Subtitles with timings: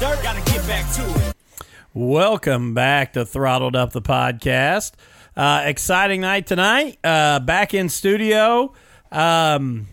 [0.00, 0.22] dirt.
[0.22, 1.34] Gotta get back to it.
[1.92, 4.92] Welcome back to Throttled Up the podcast.
[5.36, 6.98] Uh, exciting night tonight.
[7.04, 8.72] Uh, back in studio.
[9.12, 9.88] Um,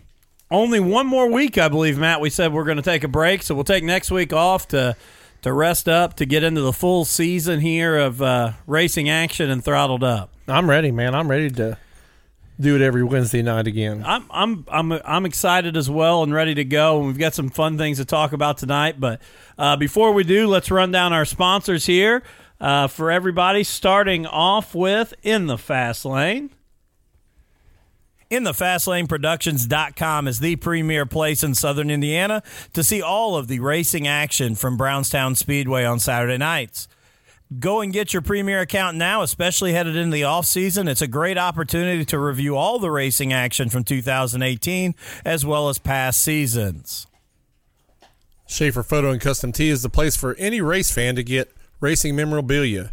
[0.50, 2.22] only one more week, I believe, Matt.
[2.22, 4.96] We said we're going to take a break, so we'll take next week off to
[5.42, 9.62] to rest up to get into the full season here of uh, racing action and
[9.62, 10.30] throttled up.
[10.48, 11.14] I'm ready, man.
[11.14, 11.78] I'm ready to
[12.60, 14.02] do it every Wednesday night again.
[14.04, 16.98] I'm I'm I'm I'm excited as well and ready to go.
[16.98, 18.98] And we've got some fun things to talk about tonight.
[18.98, 19.20] But
[19.56, 22.22] uh, before we do, let's run down our sponsors here
[22.60, 23.62] uh, for everybody.
[23.64, 26.50] Starting off with in the fast lane.
[28.30, 32.42] In the FastLaneProductions.com is the premier place in southern Indiana
[32.74, 36.88] to see all of the racing action from Brownstown Speedway on Saturday nights.
[37.56, 40.86] Go and get your premier account now, especially headed into the off season.
[40.86, 45.78] It's a great opportunity to review all the racing action from 2018 as well as
[45.78, 47.06] past seasons.
[48.46, 52.14] Schaefer Photo and Custom Tee is the place for any race fan to get racing
[52.14, 52.92] memorabilia.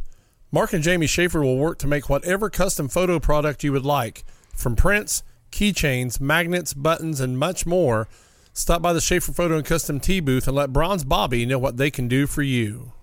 [0.53, 4.23] Mark and Jamie Schaefer will work to make whatever custom photo product you would like,
[4.53, 8.07] from prints, keychains, magnets, buttons, and much more.
[8.53, 11.75] Stop by the Schaefer Photo and Custom Tee booth and let Bronze Bobby know what
[11.75, 12.93] they can do for you.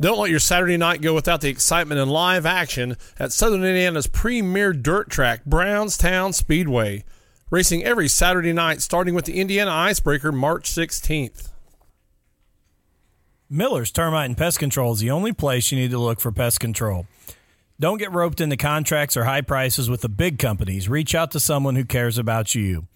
[0.00, 4.06] Don't let your Saturday night go without the excitement and live action at Southern Indiana's
[4.06, 7.04] premier dirt track, Brownstown Speedway.
[7.50, 11.48] Racing every Saturday night, starting with the Indiana Icebreaker March 16th.
[13.50, 16.60] Miller's Termite and Pest Control is the only place you need to look for pest
[16.60, 17.06] control.
[17.80, 20.88] Don't get roped into contracts or high prices with the big companies.
[20.88, 22.86] Reach out to someone who cares about you.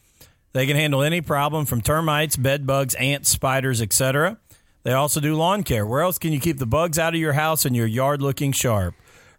[0.53, 4.38] They can handle any problem from termites, bed bugs, ants, spiders, etc.
[4.82, 5.87] They also do lawn care.
[5.87, 8.53] Where else can you keep the bugs out of your house and your yard looking
[8.53, 8.94] sharp?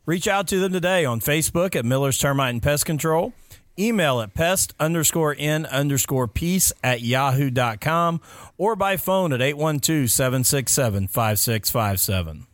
[0.06, 3.34] Reach out to them today on Facebook at Miller's Termite and Pest Control.
[3.80, 8.22] Email at pest underscore n underscore peace at yahoo.com
[8.58, 12.48] or by phone at 812 767 5657.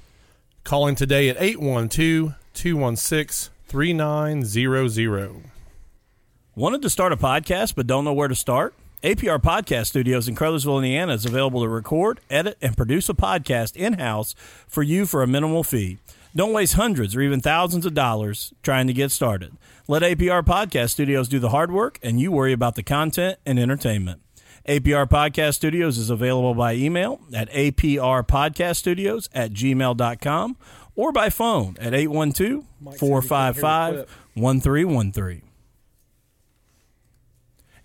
[0.66, 5.44] Calling today at 812 216 3900.
[6.56, 8.74] Wanted to start a podcast but don't know where to start?
[9.02, 13.78] APR Podcast Studios in Crothersville, Indiana is available to record, edit, and produce a podcast
[13.78, 14.36] in house
[14.68, 16.00] for you for a minimal fee.
[16.36, 19.54] Don't waste hundreds or even thousands of dollars trying to get started.
[19.90, 23.58] Let APR Podcast Studios do the hard work and you worry about the content and
[23.58, 24.22] entertainment.
[24.68, 30.58] APR Podcast Studios is available by email at aprpodcaststudios at gmail.com
[30.96, 32.66] or by phone at 812
[33.00, 35.42] 455 1313.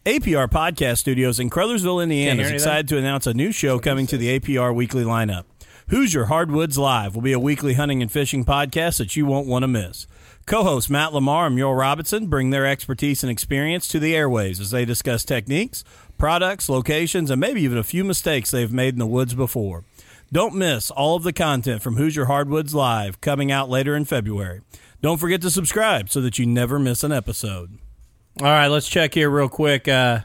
[0.05, 4.19] APR Podcast Studios in Crothersville, Indiana is excited to announce a new show coming to
[4.19, 5.45] the APR weekly lineup.
[5.89, 9.63] Hoosier Hardwoods Live will be a weekly hunting and fishing podcast that you won't want
[9.63, 10.07] to miss.
[10.47, 14.71] Co-hosts Matt Lamar and Muriel Robinson bring their expertise and experience to the airwaves as
[14.71, 15.85] they discuss techniques,
[16.19, 19.85] products, locations, and maybe even a few mistakes they've made in the woods before.
[20.31, 24.61] Don't miss all of the content from Hoosier Hardwoods Live coming out later in February.
[25.01, 27.79] Don't forget to subscribe so that you never miss an episode.
[28.41, 29.89] All right, let's check here real quick.
[29.89, 30.21] Uh,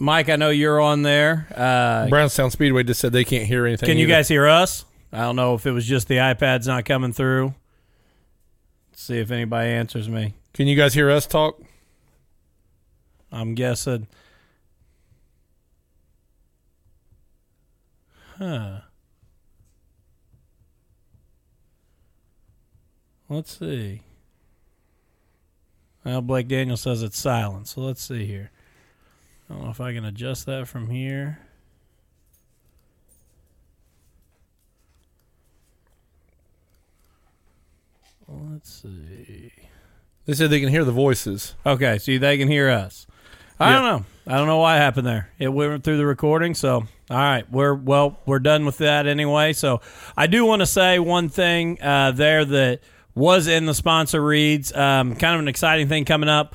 [0.00, 1.46] Mike, I know you're on there.
[1.54, 3.86] Uh, Brownstown Speedway just said they can't hear anything.
[3.86, 4.14] can you either.
[4.14, 4.84] guys hear us?
[5.12, 7.54] I don't know if it was just the iPads not coming through.
[9.00, 10.34] See if anybody answers me.
[10.52, 11.62] Can you guys hear us talk?
[13.30, 14.08] I'm guessing.
[18.36, 18.80] Huh.
[23.28, 24.02] Let's see.
[26.04, 28.50] Well, Blake Daniel says it's silent, so let's see here.
[29.48, 31.38] I don't know if I can adjust that from here.
[38.28, 39.52] Let's see.
[40.26, 41.54] They said they can hear the voices.
[41.64, 43.06] Okay, so they can hear us.
[43.58, 43.78] I Yeah.
[43.78, 44.04] don't know.
[44.26, 45.30] I don't know what happened there.
[45.38, 46.74] It went through the recording, so
[47.10, 49.54] all right, we're well, we're done with that anyway.
[49.54, 49.80] So
[50.16, 52.80] I do want to say one thing uh, there that
[53.14, 54.72] was in the sponsor reads.
[54.74, 56.54] Um, kind of an exciting thing coming up.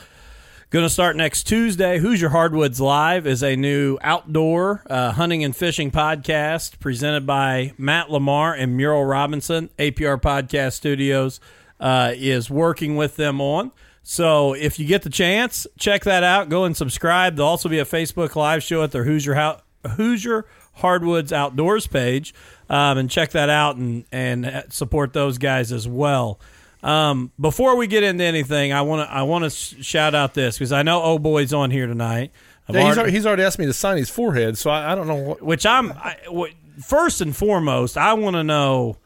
[0.69, 1.99] Going to start next Tuesday.
[1.99, 8.09] Hoosier Hardwoods Live is a new outdoor uh, hunting and fishing podcast presented by Matt
[8.09, 9.69] Lamar and Muriel Robinson.
[9.77, 11.39] APR Podcast Studios
[11.79, 13.71] uh, is working with them on.
[14.03, 16.49] So if you get the chance, check that out.
[16.49, 17.35] Go and subscribe.
[17.37, 19.57] There'll also be a Facebook live show at their Hoosier
[19.95, 22.33] Hoosier Hardwoods Outdoors page,
[22.69, 26.39] um, and check that out and and support those guys as well.
[26.81, 30.33] Um, before we get into anything, I want to I want to sh- shout out
[30.33, 32.31] this because I know Oh Boy's on here tonight.
[32.69, 34.95] Yeah, he's, already- already, he's already asked me to sign his forehead, so I, I
[34.95, 35.41] don't know what.
[35.41, 36.51] which I'm I, what,
[36.85, 38.97] first and foremost, I want to know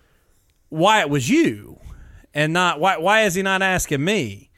[0.69, 1.79] why it was you
[2.37, 4.51] and not why why is he not asking me?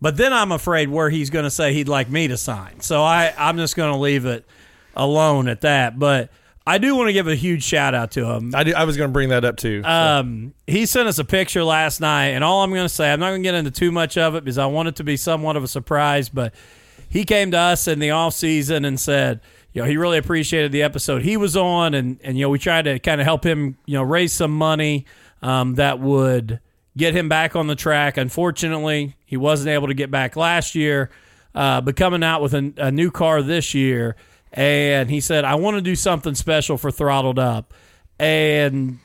[0.00, 2.80] But then I'm afraid where he's going to say he'd like me to sign.
[2.80, 4.44] So I I'm just going to leave it
[4.96, 5.98] alone at that.
[5.98, 6.30] But
[6.66, 8.52] I do want to give a huge shout out to him.
[8.54, 9.82] I, do, I was going to bring that up too.
[9.84, 13.20] Um, he sent us a picture last night, and all I'm going to say, I'm
[13.20, 15.16] not going to get into too much of it because I want it to be
[15.16, 16.28] somewhat of a surprise.
[16.28, 16.54] But
[17.08, 19.40] he came to us in the off season and said,
[19.74, 22.58] you know, he really appreciated the episode he was on, and and you know, we
[22.58, 25.04] tried to kind of help him, you know, raise some money
[25.42, 26.60] um, that would
[26.96, 28.16] get him back on the track.
[28.16, 31.10] Unfortunately, he wasn't able to get back last year,
[31.54, 34.16] uh, but coming out with a, a new car this year.
[34.52, 37.74] And he said, I want to do something special for Throttled Up.
[38.18, 39.00] And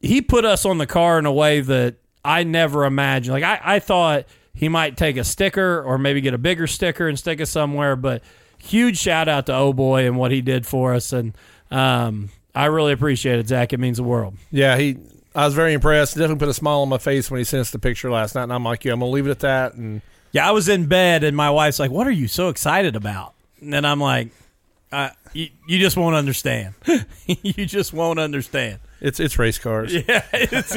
[0.00, 3.34] he put us on the car in a way that I never imagined.
[3.34, 4.24] Like I, I thought
[4.54, 7.96] he might take a sticker or maybe get a bigger sticker and stick it somewhere.
[7.96, 8.22] But
[8.58, 11.36] huge shout out to Oh Boy and what he did for us, and
[11.70, 13.72] um, I really appreciate it, Zach.
[13.72, 14.34] It means the world.
[14.50, 14.98] yeah, he.
[15.36, 16.14] I was very impressed.
[16.14, 18.44] Definitely put a smile on my face when he sent us the picture last night,
[18.44, 19.74] and I'm like, yeah, I'm going to leave it at that.
[19.74, 20.00] And
[20.32, 23.34] Yeah, I was in bed and my wife's like, "What are you so excited about?"
[23.60, 24.28] And then I'm like,
[24.90, 26.74] uh, you, "You just won't understand.
[27.26, 29.92] you just won't understand." it's it's race cars.
[30.08, 30.74] Yeah, it's,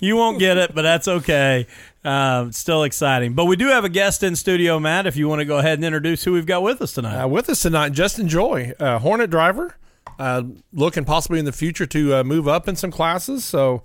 [0.00, 1.66] you won't get it, but that's okay.
[2.04, 3.34] Um, still exciting.
[3.34, 5.06] But we do have a guest in studio, Matt.
[5.06, 7.22] If you want to go ahead and introduce who we've got with us tonight.
[7.22, 9.76] Uh, with us tonight, Justin Joy, uh, Hornet driver,
[10.18, 10.42] uh,
[10.72, 13.44] looking possibly in the future to uh, move up in some classes.
[13.44, 13.82] So,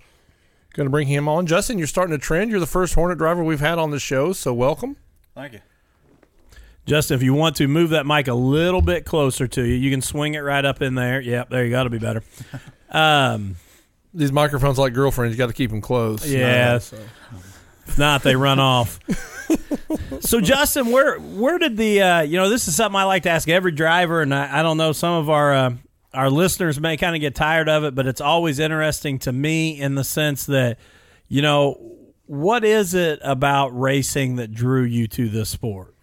[0.73, 1.45] going to bring him on.
[1.45, 2.51] Justin, you're starting a trend.
[2.51, 4.97] You're the first Hornet driver we've had on the show, so welcome.
[5.35, 5.59] Thank you.
[6.85, 9.89] Justin, if you want to move that mic a little bit closer to you, you
[9.89, 11.21] can swing it right up in there.
[11.21, 11.79] Yep, there you go.
[11.79, 12.23] It'll be better.
[12.93, 13.55] Um,
[14.13, 16.31] These microphones like girlfriends, you got to keep them close.
[16.31, 16.73] Yeah.
[16.73, 16.97] Uh, so.
[17.87, 18.99] if not, they run off.
[20.19, 23.31] so, Justin, where where did the uh, you know this is something I like to
[23.31, 25.73] ask every driver, and I, I don't know some of our uh,
[26.13, 29.79] our listeners may kind of get tired of it, but it's always interesting to me
[29.79, 30.77] in the sense that
[31.27, 31.93] you know
[32.25, 35.93] what is it about racing that drew you to this sport?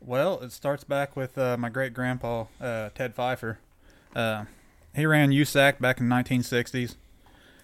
[0.00, 3.58] Well, it starts back with uh, my great grandpa, uh, Ted Pfeiffer.
[4.14, 4.44] Uh,
[4.94, 6.96] he ran USAC back in the 1960s.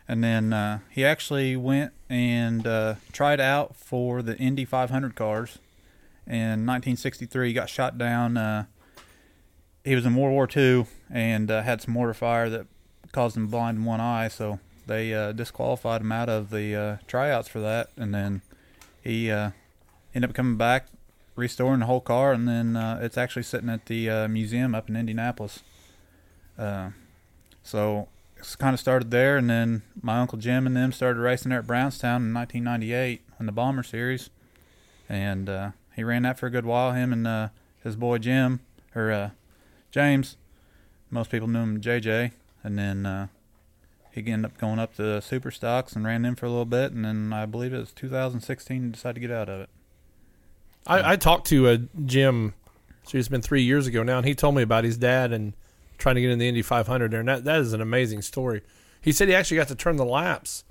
[0.07, 5.59] And then uh, he actually went and uh, tried out for the Indy 500 cars.
[6.27, 8.67] In 1963, he got shot down.
[9.85, 12.67] He was in World War II and uh, had some mortar fire that
[13.13, 14.29] caused him blind in one eye.
[14.29, 17.91] So they uh, disqualified him out of the uh, tryouts for that.
[17.97, 18.43] And then
[19.03, 19.51] he uh,
[20.15, 20.87] ended up coming back
[21.37, 24.89] restoring the whole car, and then uh, it's actually sitting at the uh, museum up
[24.89, 25.65] in Indianapolis.
[27.63, 31.51] So it's kind of started there, and then my uncle Jim and them started racing
[31.51, 34.31] there at Brownstown in 1998 in the Bomber Series,
[35.09, 36.93] and he ran that for a good while.
[36.93, 37.51] Him and
[37.83, 38.61] his boy Jim
[38.95, 39.33] or
[39.95, 40.37] James,
[41.09, 42.33] most people knew him JJ,
[42.65, 43.29] and then uh,
[44.11, 46.91] he ended up going up to super stocks and ran them for a little bit,
[46.91, 49.71] and then I believe it was 2016 he decided to get out of it.
[50.85, 52.55] I, I talked to a Jim.
[53.05, 55.53] So it's been three years ago now, and he told me about his dad and
[55.97, 58.63] trying to get in the Indy 500 there, and that, that is an amazing story.
[59.01, 60.65] He said he actually got to turn the laps,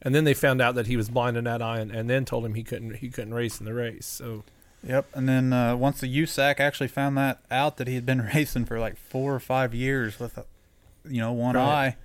[0.00, 2.24] and then they found out that he was blind in that eye, and, and then
[2.24, 4.06] told him he couldn't he couldn't race in the race.
[4.06, 4.44] So
[4.86, 8.20] Yep, and then uh, once the USAC actually found that out that he had been
[8.34, 10.44] racing for like four or five years with, a,
[11.08, 11.64] you know, one Right.
[11.88, 11.96] eye,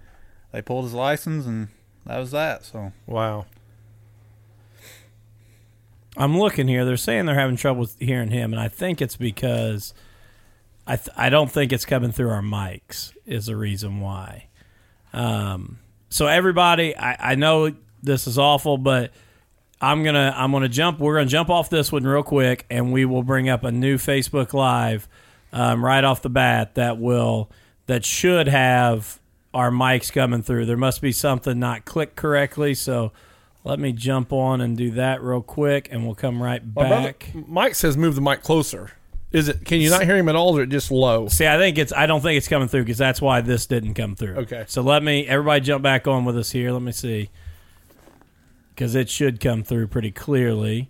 [0.51, 1.67] they pulled his license, and
[2.05, 2.65] that was that.
[2.65, 3.45] So wow,
[6.15, 6.85] I'm looking here.
[6.85, 9.93] They're saying they're having trouble hearing him, and I think it's because
[10.85, 14.47] I th- I don't think it's coming through our mics is the reason why.
[15.11, 19.11] Um, so everybody, I, I know this is awful, but
[19.83, 20.99] I'm gonna I'm gonna jump.
[20.99, 23.97] We're gonna jump off this one real quick, and we will bring up a new
[23.97, 25.07] Facebook Live
[25.51, 27.49] um, right off the bat that will
[27.87, 29.19] that should have
[29.53, 30.65] our mics coming through.
[30.65, 33.11] There must be something not clicked correctly, so
[33.65, 37.07] let me jump on and do that real quick, and we'll come right My brother-
[37.07, 37.31] back.
[37.47, 38.91] Mike says move the mic closer.
[39.33, 39.65] Is it?
[39.65, 41.27] Can you not hear him at all, or it just low?
[41.27, 41.91] See, I think it's.
[41.91, 44.35] I don't think it's coming through because that's why this didn't come through.
[44.35, 44.63] Okay.
[44.67, 45.27] So let me.
[45.27, 46.71] Everybody jump back on with us here.
[46.71, 47.31] Let me see.
[48.73, 50.89] Because it should come through pretty clearly.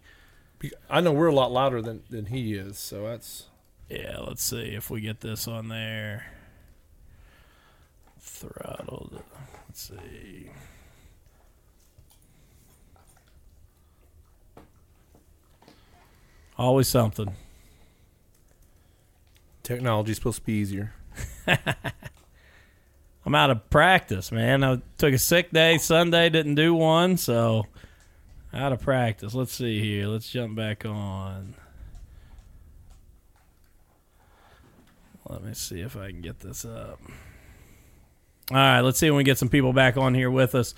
[0.90, 3.48] I know we're a lot louder than than he is, so that's
[3.90, 4.20] Yeah.
[4.20, 6.28] Let's see if we get this on there.
[8.20, 9.22] Throttled.
[9.68, 10.50] Let's see.
[16.58, 17.36] Always something.
[19.64, 20.94] technology's supposed to be easier.
[23.34, 24.64] I'm out of practice, man.
[24.64, 27.66] I took a sick day Sunday, didn't do one, so
[28.54, 29.34] out of practice.
[29.34, 30.06] Let's see here.
[30.06, 31.56] Let's jump back on.
[35.28, 37.00] Let me see if I can get this up.
[38.52, 40.76] All right, let's see when we get some people back on here with us.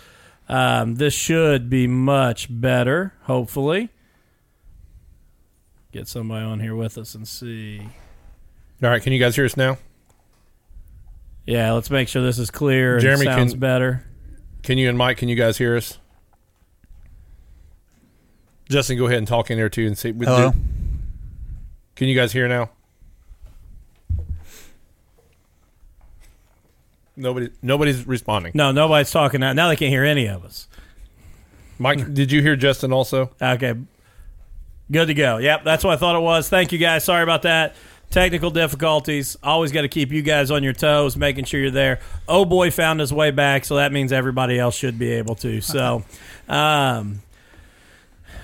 [0.47, 3.89] Um, this should be much better, hopefully.
[5.91, 7.81] Get somebody on here with us and see.
[8.81, 9.77] All right, can you guys hear us now?
[11.45, 12.99] Yeah, let's make sure this is clear.
[12.99, 14.03] Jeremy, and sounds can- better.
[14.63, 15.17] Can you and Mike?
[15.17, 15.99] Can you guys hear us?
[18.67, 20.11] Justin, go ahead and talk in there too, and see.
[20.11, 20.51] we Hello?
[20.51, 20.57] do-
[21.95, 22.71] Can you guys hear now?
[27.15, 28.51] Nobody, nobody's responding.
[28.55, 29.53] No, nobody's talking now.
[29.53, 30.67] Now they can't hear any of us.
[31.79, 33.31] Mike, did you hear Justin also?
[33.41, 33.73] Okay.
[34.91, 35.37] Good to go.
[35.37, 36.49] Yep, that's what I thought it was.
[36.49, 37.03] Thank you guys.
[37.03, 37.75] Sorry about that.
[38.11, 39.35] Technical difficulties.
[39.43, 41.99] Always got to keep you guys on your toes, making sure you're there.
[42.27, 45.59] Oh boy found his way back, so that means everybody else should be able to.
[45.59, 46.03] So,
[46.47, 47.21] um,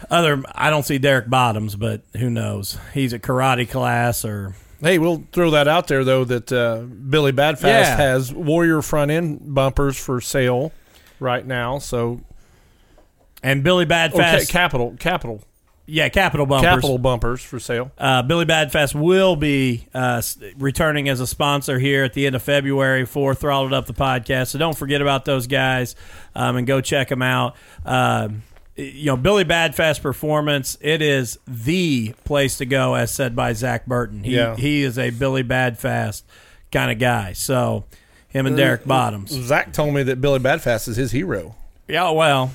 [0.09, 2.77] other I don't see Derek Bottoms, but who knows?
[2.93, 7.31] He's a karate class or Hey, we'll throw that out there though that uh, Billy
[7.31, 7.95] Badfast Yeah.
[7.97, 10.71] has Warrior front end bumpers for sale
[11.19, 11.77] right now.
[11.79, 12.19] So
[13.43, 14.49] and Billy or ca- Badfast.
[14.49, 15.43] capital capital
[15.85, 16.69] yeah, Capital Bumpers.
[16.69, 17.91] capital bumpers for sale.
[17.97, 20.21] Uh, Billy Badfast will be uh,
[20.57, 24.47] returning as a sponsor here at the end of February for Throttled Up the podcast.
[24.47, 25.95] So don't forget about those guys
[26.35, 27.55] um, and go check them out.
[27.85, 28.43] Um,
[28.77, 33.85] you know, Billy Badfast Performance, it is the place to go, as said by Zach
[33.85, 34.23] Burton.
[34.23, 34.55] He, Yeah.
[34.55, 36.23] he is a Billy Badfast
[36.71, 37.33] kind of guy.
[37.33, 37.83] So
[38.29, 39.31] him and Derek Bottoms.
[39.31, 41.55] Zach told me that Billy Badfast is his hero.
[41.87, 42.51] Yeah, well,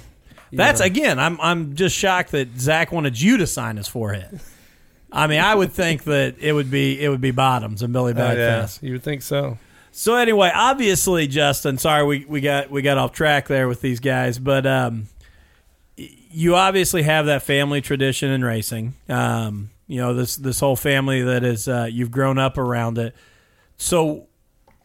[0.57, 1.19] that's again.
[1.19, 4.41] I'm I'm just shocked that Zach wanted you to sign his forehead.
[5.13, 8.13] I mean, I would think that it would be it would be Bottoms and Billy
[8.13, 8.83] Uh, Badfast.
[8.83, 9.59] you would think so.
[9.93, 11.79] So anyway, obviously, Justin.
[11.79, 15.07] Sorry, we, we got we got off track there with these guys, but um,
[15.97, 18.95] you obviously have that family tradition in racing.
[19.09, 23.15] Um, you know this this whole family that is uh, you've grown up around it.
[23.79, 24.27] So,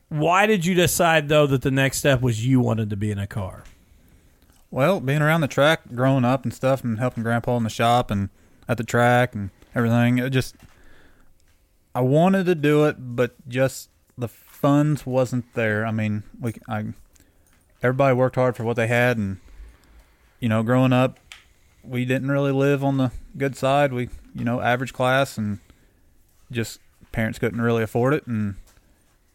[0.09, 3.17] why did you decide though that the next step was you wanted to be in
[3.17, 3.63] a car?
[4.71, 8.09] Well, being around the track, growing up and stuff, and helping Grandpa in the shop
[8.09, 8.29] and
[8.69, 10.55] at the track and everything, it just
[11.93, 15.85] I wanted to do it, but just the funds wasn't there.
[15.85, 16.85] I mean, we I
[17.83, 19.37] everybody worked hard for what they had, and
[20.39, 21.19] you know, growing up,
[21.83, 23.91] we didn't really live on the good side.
[23.91, 25.59] We, you know, average class, and
[26.49, 26.79] just
[27.11, 28.25] parents couldn't really afford it.
[28.25, 28.55] And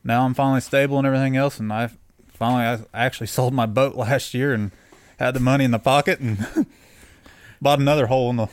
[0.03, 1.91] now I'm finally stable and everything else, and I
[2.33, 2.65] finally
[2.95, 4.73] I actually sold my boat last year and
[5.19, 6.67] had the money in the pocket and
[7.63, 8.49] bought another hole in the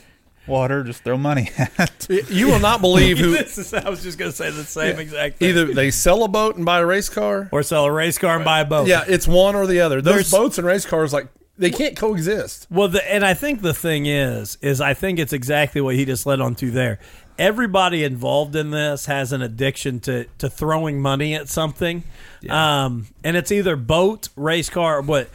[0.48, 0.84] water.
[0.84, 2.08] Just throw money at.
[2.10, 5.00] You will not believe who This is- I was just going to say the same
[5.00, 5.50] exact thing.
[5.50, 7.50] either they sell a boat and buy a race car.
[7.52, 8.88] or sell a race car and buy a boat.
[8.88, 10.02] Yeah, it's one or the other.
[10.02, 11.28] Those There's- boats and race cars like
[11.58, 12.66] they can't coexist.
[12.72, 16.04] Well, the, and I think the thing is, is I think it's exactly what he
[16.04, 16.98] just led on to there.
[17.38, 22.04] everybody involved in this has an addiction to to throwing money at something,
[22.50, 25.30] um, and it's either boat, race car, but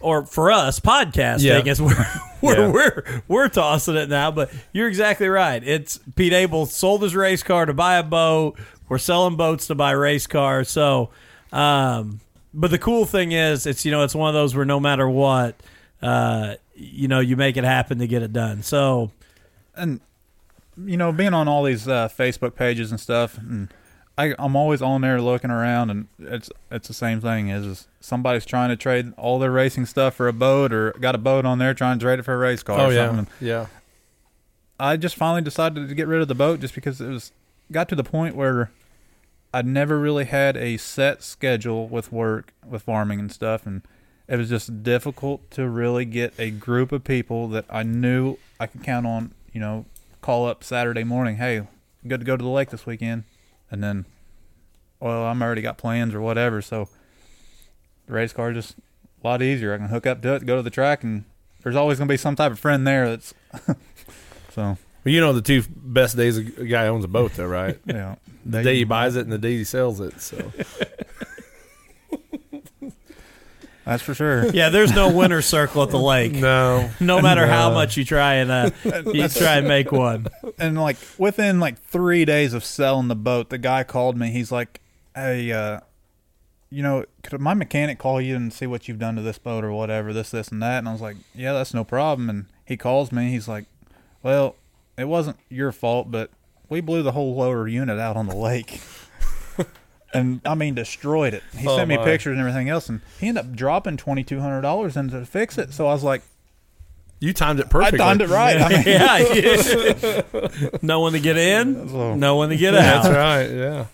[0.00, 1.70] or for us podcasting Yeah.
[1.70, 1.94] is where
[2.40, 2.70] where Yeah.
[2.70, 4.30] we're we're tossing it now.
[4.30, 5.62] But you're exactly right.
[5.62, 8.58] It's Pete Abel sold his race car to buy a boat.
[8.88, 10.68] We're selling boats to buy race cars.
[10.68, 11.10] So,
[11.52, 12.20] um,
[12.54, 15.08] but the cool thing is, it's you know, it's one of those where no matter
[15.08, 15.56] what,
[16.02, 18.62] uh, you know, you make it happen to get it done.
[18.62, 19.10] So,
[19.74, 20.00] and
[20.84, 23.72] you know, being on all these uh, Facebook pages and stuff, and
[24.18, 27.48] I, I'm always on there looking around, and it's it's the same thing.
[27.48, 31.18] Is, somebody's trying to trade all their racing stuff for a boat, or got a
[31.18, 32.80] boat on there trying to trade it for a race car.
[32.80, 33.26] Oh or yeah, something.
[33.40, 33.66] yeah.
[34.78, 37.32] I just finally decided to get rid of the boat just because it was
[37.70, 38.70] got to the point where
[39.52, 43.82] I never really had a set schedule with work, with farming and stuff, and
[44.28, 48.66] it was just difficult to really get a group of people that I knew I
[48.66, 49.32] could count on.
[49.52, 49.84] You know,
[50.20, 51.66] call up Saturday morning, hey,
[52.06, 53.24] good to go to the lake this weekend,
[53.70, 54.06] and then,
[55.00, 56.88] well, I'm already got plans or whatever, so
[58.06, 58.76] the race car just
[59.22, 59.74] a lot easier.
[59.74, 61.24] I can hook up to it, go to the track, and
[61.62, 63.34] there's always going to be some type of friend there that's
[64.50, 67.78] so Well, you know the two best days a guy owns a boat, though, right?
[67.86, 68.16] yeah.
[68.44, 70.20] the day he buys it and the day he sells it.
[70.20, 70.52] So
[73.86, 74.46] That's for sure.
[74.52, 76.32] yeah, there's no winner's circle at the lake.
[76.32, 80.26] no, No matter how much you try and uh, you try and make one.
[80.58, 84.30] and like within like three days of selling the boat, the guy called me.
[84.32, 84.80] He's like,
[85.14, 85.80] "Hey, uh,
[86.68, 89.62] you know, could my mechanic call you and see what you've done to this boat
[89.62, 92.46] or whatever, this, this, and that?" And I was like, "Yeah, that's no problem." And
[92.64, 93.30] he calls me.
[93.30, 93.66] He's like,
[94.20, 94.56] "Well,
[94.98, 96.30] it wasn't your fault, but
[96.68, 98.80] we blew the whole lower unit out on the lake."
[100.14, 101.42] And I mean, destroyed it.
[101.56, 102.04] He Oh, sent me my.
[102.04, 105.26] pictures and everything else, and he ended up dropping twenty two hundred dollars into to
[105.26, 105.72] fix it.
[105.74, 106.22] So I was like,
[107.18, 108.00] you timed it perfectly.
[108.00, 108.56] I timed it right.
[108.60, 109.18] I mean, Yeah,
[110.70, 110.78] yeah.
[110.82, 113.02] no one to get in, So- no one to get out.
[113.02, 113.50] That's right.
[113.50, 113.86] Yeah.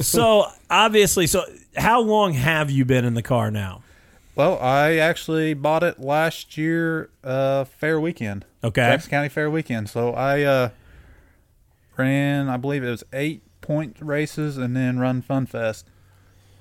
[0.00, 1.44] So obviously, so
[1.76, 3.82] how long have you been in the car now?
[4.36, 8.44] Well, I actually bought it last year, uh, fair weekend.
[8.64, 8.80] Okay.
[8.82, 9.90] Jackson County Fair weekend.
[9.90, 10.68] So I uh,
[11.96, 15.86] ran, I believe it was eight point races and then run Fun Fest.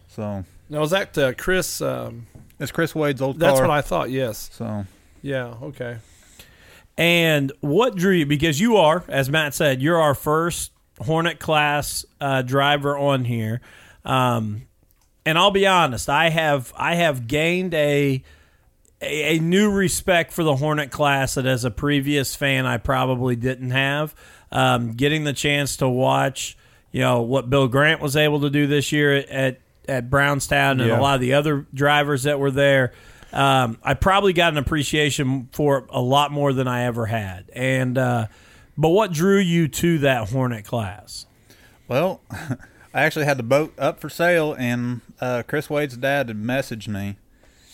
[0.10, 1.82] So Now was that uh, Chris?
[1.82, 2.28] Um,
[2.60, 3.48] it's Chris Wade's old car.
[3.48, 3.68] that's car.
[3.68, 4.12] what I thought.
[4.12, 4.52] Yes.
[4.54, 4.86] so
[5.24, 5.56] Yeah.
[5.60, 5.98] Okay.
[7.00, 8.28] And what drew you?
[8.28, 13.62] Because you are, as Matt said, you're our first Hornet class uh, driver on here.
[14.06, 14.68] Um,
[15.26, 18.24] and I'll be honest, I have I have gained a,
[19.02, 23.36] a a new respect for the Hornet class that as a previous fan I probably
[23.36, 24.14] didn't have.
[24.52, 26.56] Um, getting the chance to watch,
[26.92, 30.90] you know, what Bill Grant was able to do this year at at Brownstown and
[30.90, 31.00] Yeah.
[31.00, 32.94] a lot of the other drivers that were there.
[33.34, 37.46] Um, I probably got an appreciation for it a lot more than I ever had.
[37.54, 38.28] And uh,
[38.78, 41.26] but what drew you to that Hornet class?
[41.88, 46.38] well, I actually had the boat up for sale, and uh, Chris Wade's dad had
[46.38, 47.18] messaged me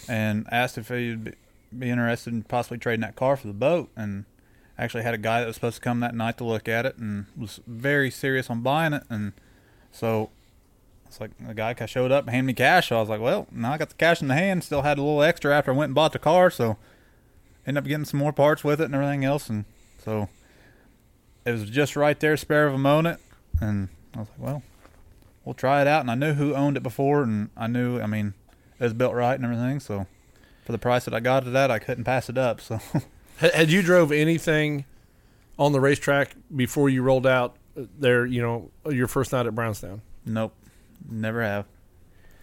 [0.09, 1.33] and asked if he'd be-
[1.77, 4.25] be interested in possibly trading that car for the boat, and
[4.77, 6.97] actually had a guy that was supposed to come that night to look at it,
[6.97, 9.33] and was very serious on buying it, and
[9.91, 10.29] so
[11.05, 12.89] it's like the guy showed up and handed me cash.
[12.89, 14.63] So I was like, well, now I got the cash in the hand.
[14.63, 16.77] Still had a little extra after I went and bought the car, so
[17.65, 19.65] ended up getting some more parts with it and everything else, and
[20.03, 20.29] so
[21.45, 23.19] it was just right there, spare of a moment,
[23.61, 24.63] and I was like, well,
[25.45, 26.01] we'll try it out.
[26.01, 28.33] And I knew who owned it before, and I knew, I mean,
[28.79, 29.79] it was built right and everything.
[29.79, 30.07] So
[30.65, 32.59] for the price that I got it at, I couldn't pass it up.
[32.65, 32.79] So
[33.37, 34.85] Had, had you drove anything
[35.57, 38.25] on the racetrack before you rolled out there?
[38.25, 40.01] You know, your first night at Brownstown.
[40.25, 40.53] nope,
[41.09, 41.65] never have.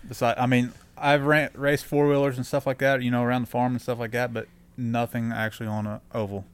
[0.09, 3.43] Besides, I mean, I've ran, raced four wheelers and stuff like that, you know, around
[3.43, 6.45] the farm and stuff like that, but nothing actually on a oval.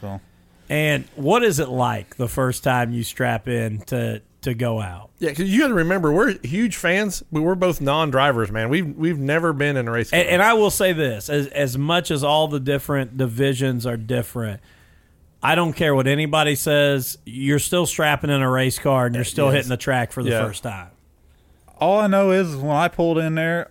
[0.00, 0.20] So
[0.68, 5.10] And what is it like the first time you strap in to to go out?
[5.18, 8.68] Yeah, because you got to remember we're huge fans, but we're both non-drivers, man.
[8.68, 10.12] We've we've never been in a race.
[10.12, 10.32] And, car.
[10.32, 14.60] and I will say this: as as much as all the different divisions are different,
[15.42, 17.18] I don't care what anybody says.
[17.24, 19.54] You're still strapping in a race car, and you're still Yes.
[19.54, 20.44] hitting the track for the Yeah.
[20.46, 20.88] first time.
[21.78, 23.70] all I know is when I pulled in there,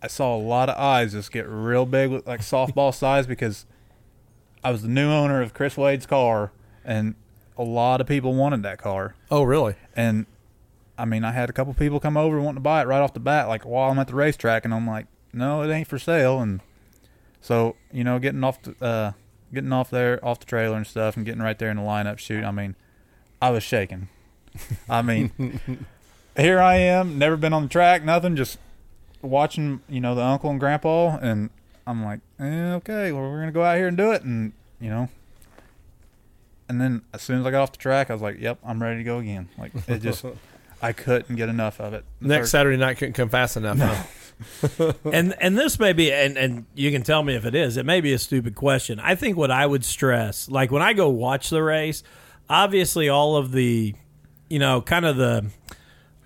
[0.00, 3.66] I saw a lot of eyes just get real big, with like softball size, because
[4.62, 6.52] I was the new owner of Chris Wade's car,
[6.84, 7.14] and
[7.56, 9.14] a lot of people wanted that car.
[9.30, 9.74] oh, really?
[9.94, 10.26] And
[10.96, 13.14] I mean, I had a couple people come over wanting to buy it right off
[13.14, 15.98] the bat, like while I'm at the racetrack, and I'm like, no, it ain't for
[15.98, 16.40] sale.
[16.40, 16.60] And
[17.40, 19.12] so, you know, getting off the, uh,
[19.52, 22.18] getting off there, off the trailer and stuff, and getting right there in the lineup
[22.18, 22.44] shoot.
[22.44, 22.76] I mean,
[23.42, 24.08] I was shaking.
[24.88, 25.60] I mean,
[26.36, 28.58] here I am, never been on the track, nothing, just
[29.20, 31.50] watching, you know, the uncle and grandpa, and
[31.86, 34.90] I'm like, eh, okay, well, we're gonna go out here and do it, and you
[34.90, 35.08] know,
[36.68, 38.82] and then as soon as I got off the track, I was like, "Yep, I'm
[38.82, 40.24] ready to go again." Like it just,
[40.82, 42.04] I couldn't get enough of it.
[42.20, 43.78] The Next first- Saturday night couldn't come fast enough.
[43.78, 44.92] huh?
[45.12, 47.86] and and this may be and and you can tell me if it is it
[47.86, 51.08] may be a stupid question i think what i would stress like when i go
[51.08, 52.02] watch the race
[52.50, 53.94] obviously all of the
[54.50, 55.46] you know kind of the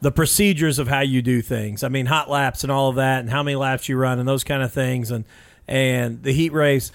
[0.01, 3.21] the procedures of how you do things i mean hot laps and all of that
[3.21, 5.27] and how many laps you run and those kind of things and
[5.69, 6.95] and the heat race it,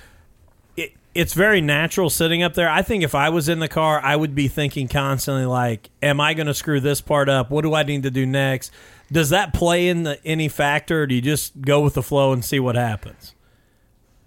[1.16, 2.70] it's very natural sitting up there.
[2.70, 6.20] I think if I was in the car, I would be thinking constantly like, "Am
[6.20, 7.50] I going to screw this part up?
[7.52, 8.72] What do I need to do next?"
[9.12, 12.34] Does that play in the, any factor, or do you just go with the flow
[12.34, 13.36] and see what happens?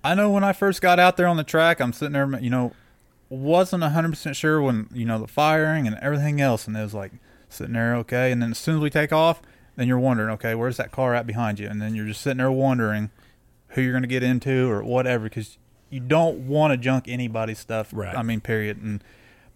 [0.04, 2.50] I know when I first got out there on the track, I'm sitting there, you
[2.50, 2.72] know,
[3.28, 6.68] wasn't 100% sure when, you know, the firing and everything else.
[6.68, 7.10] And it was like
[7.48, 8.30] sitting there, okay.
[8.30, 9.42] And then as soon as we take off,
[9.74, 11.66] then you're wondering, okay, where's that car at behind you?
[11.66, 13.10] And then you're just sitting there wondering
[13.70, 15.58] who you're going to get into or whatever because
[15.90, 17.90] you don't want to junk anybody's stuff.
[17.92, 18.16] Right.
[18.16, 18.82] I mean, period.
[18.82, 19.02] And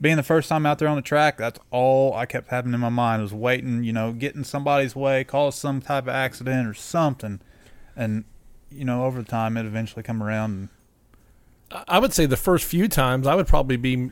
[0.00, 2.80] being the first time out there on the track, that's all I kept having in
[2.80, 6.74] my mind was waiting, you know, getting somebody's way, cause some type of accident or
[6.74, 7.40] something.
[7.96, 8.24] And,
[8.70, 10.68] you know, over the time, it eventually come around and
[11.86, 14.10] I would say the first few times I would probably be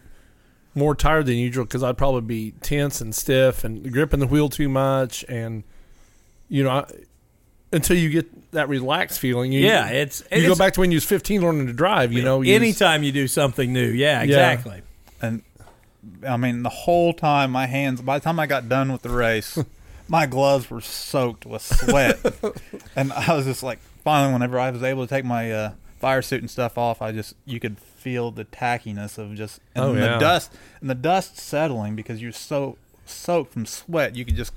[0.75, 4.49] more tired than usual because I'd probably be tense and stiff and gripping the wheel
[4.49, 5.65] too much, and
[6.49, 6.91] you know, I,
[7.73, 10.97] until you get that relaxed feeling, you, Yeah, it's you go back to when you
[10.97, 12.13] was 15 learning to drive.
[12.13, 14.83] You know, you was- Anytime you do something new, yeah, exactly.
[15.21, 15.43] and
[16.27, 19.11] I mean the whole time my hands by the time I got done with the
[19.11, 19.59] race
[20.09, 22.19] my gloves were soaked with sweat
[22.97, 26.23] and I was just like finally whenever I was able to take my uh, fire
[26.23, 29.93] suit and stuff off I just you could feel the tackiness of just and Oh,
[29.93, 30.19] the yeah.
[30.19, 34.53] dust and the dust settling because you're so soaked from sweat you could just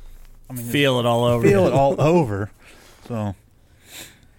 [0.50, 1.46] I mean Feel it all over.
[1.46, 2.52] feel it all over
[3.12, 3.36] so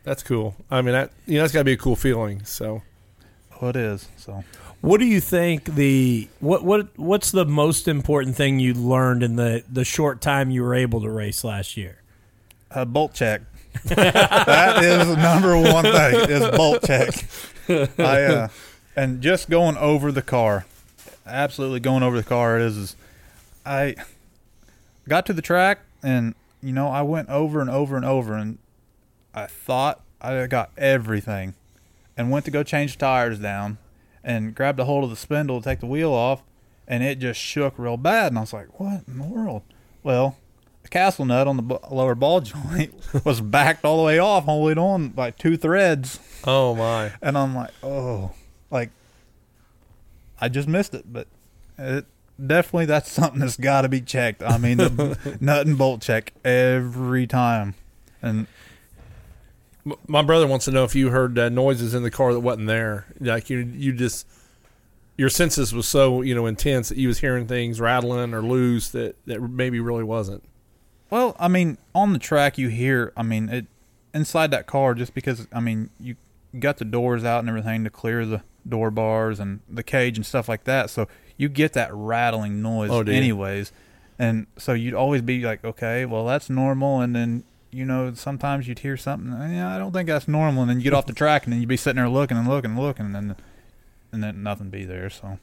[0.02, 0.56] that's cool.
[0.70, 2.42] I mean, that you know, that's got to be a cool feeling.
[2.44, 2.82] So
[3.60, 4.44] oh, it is so
[4.80, 9.36] What do you think the what what what's the most important thing you learned in
[9.36, 11.98] the the short time you were able to race last year?
[12.70, 13.42] Uh, bolt check.
[13.84, 17.14] that is the number one thing is bolt check.
[17.98, 18.48] I uh,
[18.96, 20.64] and just going over the car,
[21.26, 22.96] absolutely going over the car It is, is
[23.66, 23.96] I
[25.06, 28.58] got to the track and you know I went over and over and over and
[29.34, 31.54] I thought I got everything,
[32.16, 33.78] and went to go change tires down,
[34.22, 36.42] and grabbed a hold of the spindle to take the wheel off,
[36.86, 39.62] and it just shook real bad, and I was like, "What in the world?"
[40.02, 40.36] Well,
[40.82, 42.92] the castle nut on the b- lower ball joint
[43.24, 47.54] was backed all the way off, holding on by two threads, oh my, and I'm
[47.54, 48.32] like, "Oh,
[48.70, 48.90] like
[50.40, 51.26] I just missed it," but
[51.78, 52.04] it
[52.44, 54.42] definitely that's something that's got to be checked.
[54.42, 57.74] I mean, the nut and bolt check every time,
[58.20, 58.46] and
[60.06, 62.68] my brother wants to know if you heard uh, noises in the car that wasn't
[62.68, 63.06] there.
[63.20, 64.26] Like you, you just
[65.16, 68.90] your senses was so you know intense that you was hearing things rattling or loose
[68.90, 70.44] that that maybe really wasn't.
[71.10, 73.66] Well, I mean, on the track you hear, I mean, it
[74.14, 76.16] inside that car just because I mean, you
[76.58, 80.24] got the doors out and everything to clear the door bars and the cage and
[80.24, 80.90] stuff like that.
[80.90, 83.72] So you get that rattling noise Oh, anyways.
[84.18, 88.68] And so you'd always be like, okay, well, that's normal and then you know, sometimes
[88.68, 91.12] you'd hear something, yeah, I don't think that's normal, and then you get off the
[91.14, 93.36] track, and then you'd be sitting there looking and looking and looking, and then,
[94.12, 95.08] and then nothing be there.
[95.10, 95.38] So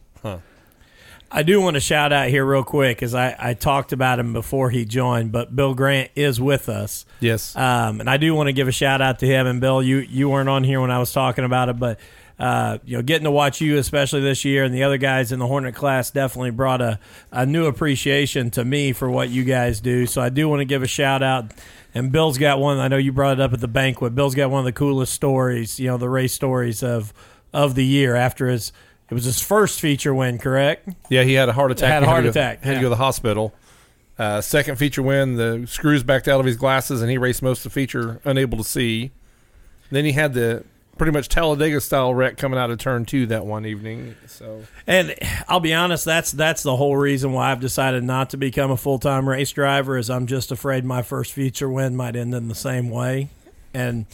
[1.32, 4.34] I do want to shout out here real quick as I, I talked about him
[4.34, 7.06] before he joined, but Bill Grant is with us.
[7.20, 9.82] Yes, Um, and I do want to give a shout out to him and Bill.
[9.84, 12.00] You you weren't on here when I was talking about it, but
[12.40, 15.40] uh, you know, getting to watch you, especially this year, and the other guys in
[15.40, 17.00] the Hornet class, definitely brought a,
[17.32, 20.06] a new appreciation to me for what you guys do.
[20.06, 21.52] So I do want to give a shout out.
[21.94, 22.78] And Bill's got one.
[22.78, 24.14] I know you brought it up at the banquet.
[24.16, 25.80] Bill's got one of the coolest stories.
[25.80, 27.14] You know, the race stories of
[27.52, 28.72] of the year after his.
[29.10, 30.88] It was his first feature win, correct?
[31.10, 31.90] yeah, he had a heart attack.
[31.92, 33.56] Had a He heart to go- attack, Had to go to the hospital.
[34.20, 37.60] Uh, second feature win, the screws backed out of his glasses, and he raced most
[37.60, 39.10] of the feature unable to see.
[39.90, 40.64] Then he had the
[41.00, 44.16] pretty much Talladega style wreck coming out of turn two that one evening.
[44.28, 45.16] So And
[45.48, 48.78] I'll be honest, that's that's the whole reason why I've decided not to become a
[48.78, 49.98] full time race driver.
[49.98, 53.30] Is I'm just afraid my first feature win might end in the same way.
[53.74, 54.06] And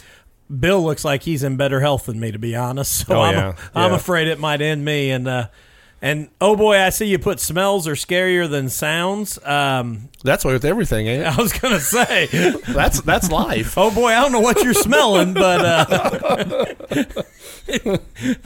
[0.59, 2.85] Bill looks like he's in better health than me, to be honest.
[3.07, 3.55] So Oh, I'm, yeah.
[3.73, 3.97] I'm Yeah.
[3.97, 5.09] afraid it might end me.
[5.11, 5.47] And uh,
[6.05, 9.43] and oh boy, I see you put smells are scarier than sounds.
[9.43, 11.25] Um, that's way with everything, ain't it?
[11.39, 12.27] I was gonna say.
[12.67, 13.75] That's that's life.
[13.75, 16.65] oh boy, I don't know what you're smelling, but uh,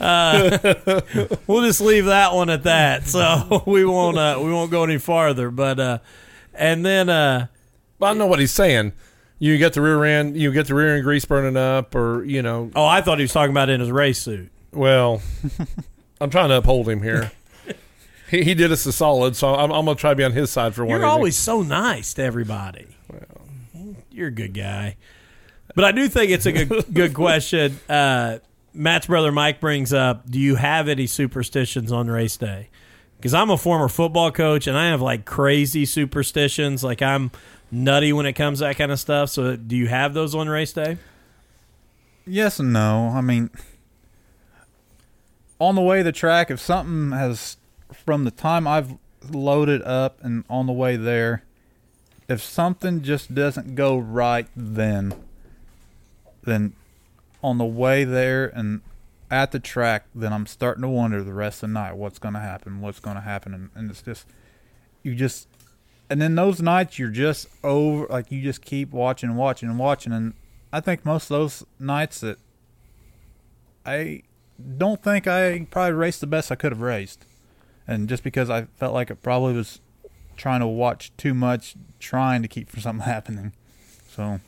[0.00, 1.00] uh,
[1.46, 3.06] we'll just leave that one at that.
[3.06, 5.50] So we won't uh, we won't go any farther.
[5.50, 5.98] But uh,
[6.54, 7.48] and then uh,
[8.00, 8.94] I know what he's saying.
[9.38, 12.40] You get the rear end, you get the rear end grease burning up, or you
[12.40, 14.50] know, oh, I thought he was talking about in his race suit.
[14.72, 15.20] well,
[16.22, 17.32] I'm trying to uphold him here.
[18.30, 20.50] He, he did us a solid, so I'm, I'm gonna try to be on his
[20.50, 20.90] side for one.
[20.90, 21.10] You're evening.
[21.10, 22.86] always so nice to everybody.
[23.10, 24.96] Well, You're a good guy.
[25.74, 27.78] But I do think it's a good good question.
[27.88, 28.38] Uh,
[28.72, 32.68] Matt's brother Mike brings up, do you have any superstitions on race day?
[33.16, 36.82] Because I'm a former football coach and I have like crazy superstitions.
[36.84, 37.30] Like I'm
[37.70, 39.30] nutty when it comes to that kind of stuff.
[39.30, 40.98] So do you have those on race day?
[42.26, 43.12] Yes and no.
[43.14, 43.50] I mean,
[45.58, 47.56] on the way to the track, if something has,
[47.92, 48.96] from the time I've
[49.30, 51.44] loaded up and on the way there,
[52.28, 55.14] if something just doesn't go right then,
[56.42, 56.74] then
[57.42, 58.82] on the way there and
[59.30, 62.34] at the track, then I'm starting to wonder the rest of the night what's going
[62.34, 63.54] to happen, what's going to happen.
[63.54, 64.26] And, and it's just,
[65.02, 65.48] you just,
[66.08, 69.78] and then those nights you're just over, like you just keep watching and watching and
[69.78, 70.12] watching.
[70.12, 70.34] And
[70.72, 72.38] I think most of those nights that
[73.86, 74.22] I
[74.78, 77.24] don't think I probably raced the best I could have raced.
[77.90, 79.80] And just because I felt like it probably was
[80.36, 83.52] trying to watch too much, trying to keep from something happening.
[84.08, 84.40] So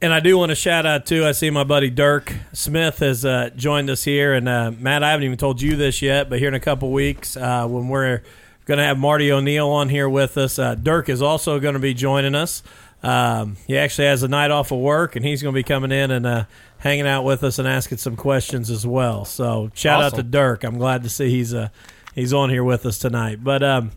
[0.00, 1.24] And I do want to shout out too.
[1.24, 5.12] I see my buddy Dirk Smith has uh, joined us here, and uh, Matt, I
[5.12, 8.22] haven't even told you this yet, but here in a couple weeks, uh, when we're
[8.64, 11.80] going to have Marty O'Neill on here with us, uh, Dirk is also going to
[11.80, 12.62] be joining us.
[13.04, 15.92] Um, he actually has a night off of work, and he's going to be coming
[15.92, 16.44] in and uh,
[16.78, 19.24] hanging out with us and asking some questions as well.
[19.24, 20.64] So shout out to Dirk.
[20.64, 21.68] I'm glad to see he's uh,
[22.14, 23.42] he's on here with us tonight.
[23.42, 23.92] But um,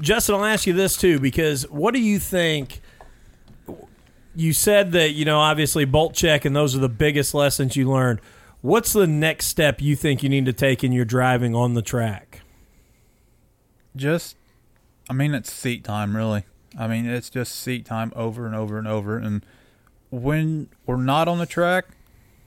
[0.00, 2.80] Justin, I'll ask you this too, because what do you think?
[4.36, 7.90] you said that you know obviously bolt check and those are the biggest lessons you
[7.90, 8.20] learned
[8.60, 11.82] what's the next step you think you need to take in your driving on the
[11.82, 12.42] track
[13.98, 14.36] just,
[15.10, 16.44] I mean, it's seat time, really.
[16.78, 19.18] I mean, it's just seat time over and over and over.
[19.18, 19.44] And
[20.10, 21.86] when we're not on the track,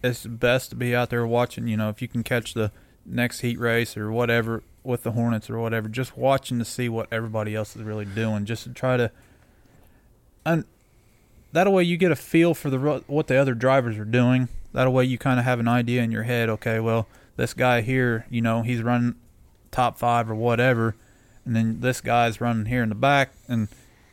[0.03, 1.67] it's best to be out there watching.
[1.67, 2.71] You know, if you can catch the
[3.05, 7.07] next heat race or whatever with the Hornets or whatever, just watching to see what
[7.11, 9.11] everybody else is really doing, just to try to.
[10.45, 10.65] And
[11.51, 14.47] that way you get a feel for the what the other drivers are doing.
[14.73, 16.49] That way you kind of have an idea in your head.
[16.49, 19.15] Okay, well, this guy here, you know, he's running
[19.69, 20.95] top five or whatever,
[21.45, 23.67] and then this guy's running here in the back, and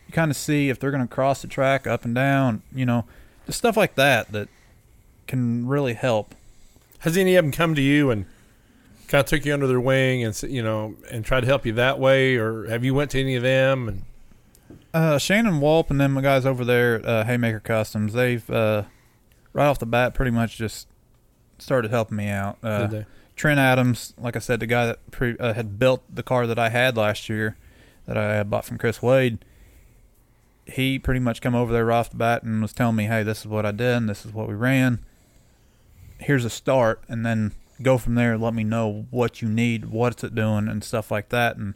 [0.06, 2.62] you kind of see if they're going to cross the track up and down.
[2.74, 3.04] You know,
[3.50, 4.48] stuff like that that
[5.26, 6.34] can really help.
[7.00, 8.26] Has any of them come to you and
[9.06, 11.72] kind of took you under their wing and you know and tried to help you
[11.74, 13.88] that way, or have you went to any of them?
[13.88, 14.02] And
[14.92, 18.84] Uh, Shannon Walp and them the guys over there at uh, Haymaker Customs, they've uh,
[19.52, 20.88] right off the bat pretty much just
[21.58, 22.58] started helping me out.
[22.62, 22.88] Uh?
[23.36, 26.58] Trent Adams, like I said, the guy that pre- uh, had built the car that
[26.58, 27.56] I had last year,
[28.06, 29.38] that I had bought from Chris Wade,
[30.68, 33.22] he pretty much come over there right off the bat and was telling me, "Hey,
[33.22, 35.00] this is what I did, and this is what we ran.
[36.18, 38.36] Here's a start, and then go from there.
[38.36, 41.74] Let me know what you need, what's it doing, and stuff like that." And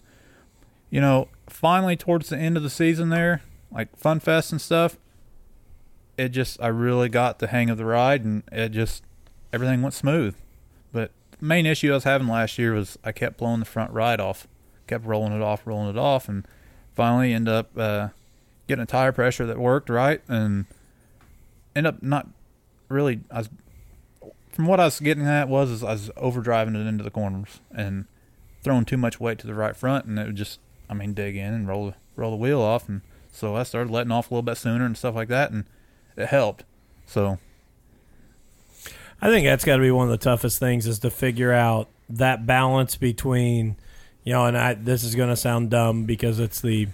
[0.90, 4.98] you know, finally towards the end of the season, there, like Fun Fest and stuff,
[6.18, 9.02] it just I really got the hang of the ride, and it just
[9.52, 10.34] everything went smooth.
[10.92, 13.90] But the main issue I was having last year was I kept blowing the front
[13.92, 14.46] right off,
[14.86, 16.46] kept rolling it off, rolling it off, and
[16.94, 18.08] finally end up uh,
[18.72, 20.64] getting a tire pressure that worked right, and
[21.76, 22.26] end up not
[22.88, 23.20] really.
[23.30, 23.50] I was
[24.50, 27.60] from what I was getting at was is I was overdriving it into the corners
[27.74, 28.06] and
[28.62, 30.58] throwing too much weight to the right front, and it would just
[30.88, 34.10] I mean dig in and roll roll the wheel off, and so I started letting
[34.12, 35.64] off a little bit sooner and stuff like that, and
[36.16, 36.64] it helped.
[37.04, 37.38] So
[39.20, 41.88] i think that's got to be one of the toughest things is to figure out
[42.08, 43.76] that balance between
[44.24, 46.88] you know and i this is going to sound dumb because it's the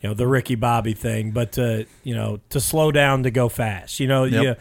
[0.00, 3.48] you know the ricky bobby thing but to you know to slow down to go
[3.48, 4.42] fast you know Yep.
[4.42, 4.54] you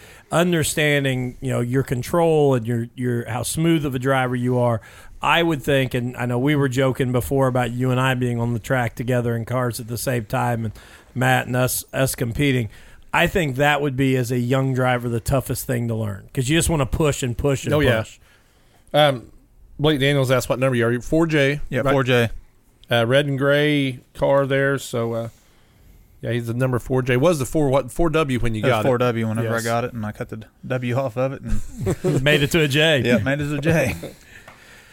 [0.50, 4.82] understanding you know your control and your your how smooth of a driver you are
[5.22, 8.40] i would think and i know we were joking before about you and i being
[8.40, 10.74] on the track together in cars at the same time and
[11.16, 12.68] matt and us us competing
[13.14, 16.50] i think that would be as a young driver the toughest thing to learn because
[16.50, 18.20] you just want to push and push and Oh, push
[18.94, 19.08] yeah.
[19.08, 19.32] Um,
[19.78, 21.00] Blake Daniels asked what number you are.
[21.00, 21.62] Four J.
[21.70, 22.30] yeah, four J.
[22.92, 24.78] uh, red and gray car there.
[24.78, 25.30] So uh,
[26.22, 27.18] yeah, he's the number four J.
[27.18, 29.00] Was the four what four W when you got four it?
[29.00, 29.66] W whenever Yes.
[29.66, 32.62] I got it, and I cut the W off of it, and made it to
[32.62, 33.96] a j yeah, made it to a J.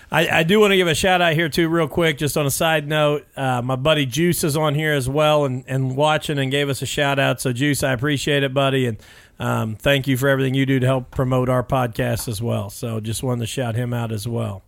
[0.09, 2.47] I, I do want to give a shout out here too, real quick, just on
[2.47, 3.27] a side note.
[3.37, 6.81] Uh, my buddy Juice is on here as well and, and watching and gave us
[6.81, 7.41] a shout out.
[7.41, 8.99] So Juice, I appreciate it, buddy, and
[9.41, 12.71] um, thank you for everything you do to help promote our podcast as well.
[12.71, 14.63] So just wanted to shout him out as well.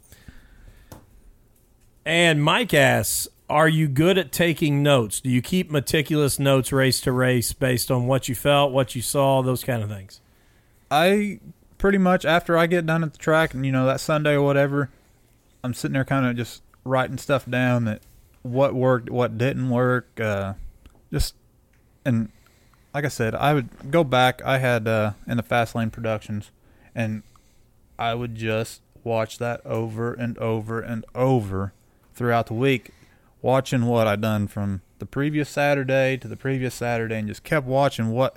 [2.08, 5.20] And Mike asks, "Are you good at taking notes?
[5.20, 9.02] Do you keep meticulous notes race to race based on what you felt, what you
[9.02, 10.22] saw, those kind of things?"
[10.90, 11.38] I
[11.76, 14.40] pretty much after I get done at the track, and you know that Sunday or
[14.40, 14.88] whatever,
[15.62, 18.00] I'm sitting there kind of just writing stuff down that
[18.40, 20.18] what worked, what didn't work.
[20.18, 20.54] Uh,
[21.12, 21.34] just
[22.06, 22.30] and
[22.94, 24.40] like I said, I would go back.
[24.46, 26.52] I had uh, in the Fast Lane Productions,
[26.94, 27.22] and
[27.98, 31.74] I would just watch that over and over and over
[32.18, 32.90] throughout the week,
[33.40, 37.66] watching what I done from the previous Saturday to the previous Saturday, and just kept
[37.66, 38.36] watching what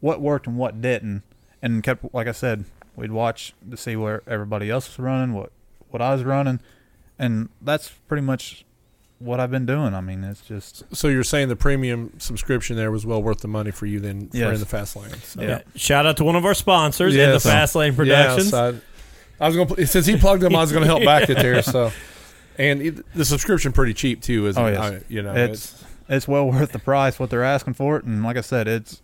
[0.00, 1.22] what worked and what didn't,
[1.62, 2.64] and kept like I said,
[2.96, 5.52] we'd watch to see where everybody else was running, what
[5.90, 6.60] what I was running,
[7.18, 8.64] and that's pretty much
[9.20, 9.94] what I've been doing.
[9.94, 13.48] I mean, it's just So you're saying the premium subscription there was well worth the
[13.48, 14.54] money for you then for Yes.
[14.54, 15.14] in the fast lane.
[15.22, 15.40] So.
[15.40, 15.48] Yeah.
[15.48, 15.62] Yeah.
[15.76, 18.52] Shout out to one of our sponsors in the Fast Lane Productions.
[18.52, 21.04] Yes, I, I was going to since he plugged them, I was going to help
[21.04, 21.62] back it there.
[21.62, 21.92] So,
[22.58, 24.72] and it, the subscription pretty cheap too, isn't Oh, it?
[24.72, 24.80] yes.
[24.82, 28.22] I- you know, it's it's well worth the price what they're asking for it, and
[28.22, 29.00] like I said, it's.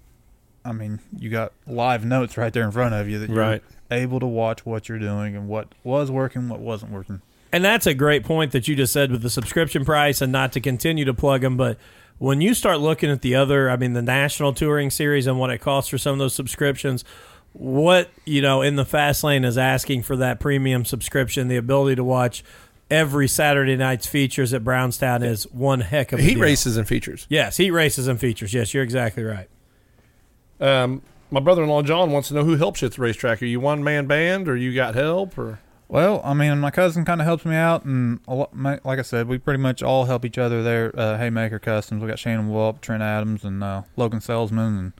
[0.62, 3.62] I mean, you got live notes right there in front of you that you're right.
[3.90, 7.22] able to watch what you're doing and what was working, what wasn't working.
[7.50, 10.52] And that's a great point that you just said with the subscription price and not
[10.52, 11.56] to continue to plug them.
[11.56, 11.78] But
[12.18, 15.48] when you start looking at the other, I mean, the national touring series and what
[15.48, 17.06] it costs for some of those subscriptions,
[17.54, 21.96] what, you know, in the fast lane is asking for that premium subscription, the ability
[21.96, 22.44] to watch
[22.90, 26.42] every Saturday night's features at Brownstown is one heck of a Heat deal.
[26.42, 27.26] races and features.
[27.28, 28.52] Yes, heat races and features.
[28.52, 29.48] Yes, you're exactly right.
[30.60, 33.40] Um, my brother-in-law John wants to know who helps you at the racetrack.
[33.42, 35.60] Are you one man band or you got help or?
[35.88, 39.00] Well, I mean, my cousin kind of helps me out, and a lot, my, like
[39.00, 40.92] I said, we pretty much all help each other there.
[40.96, 44.92] Uh, Haymaker Customs, we got Shannon Wulp, Trent Adams, and uh, Logan Salesman, and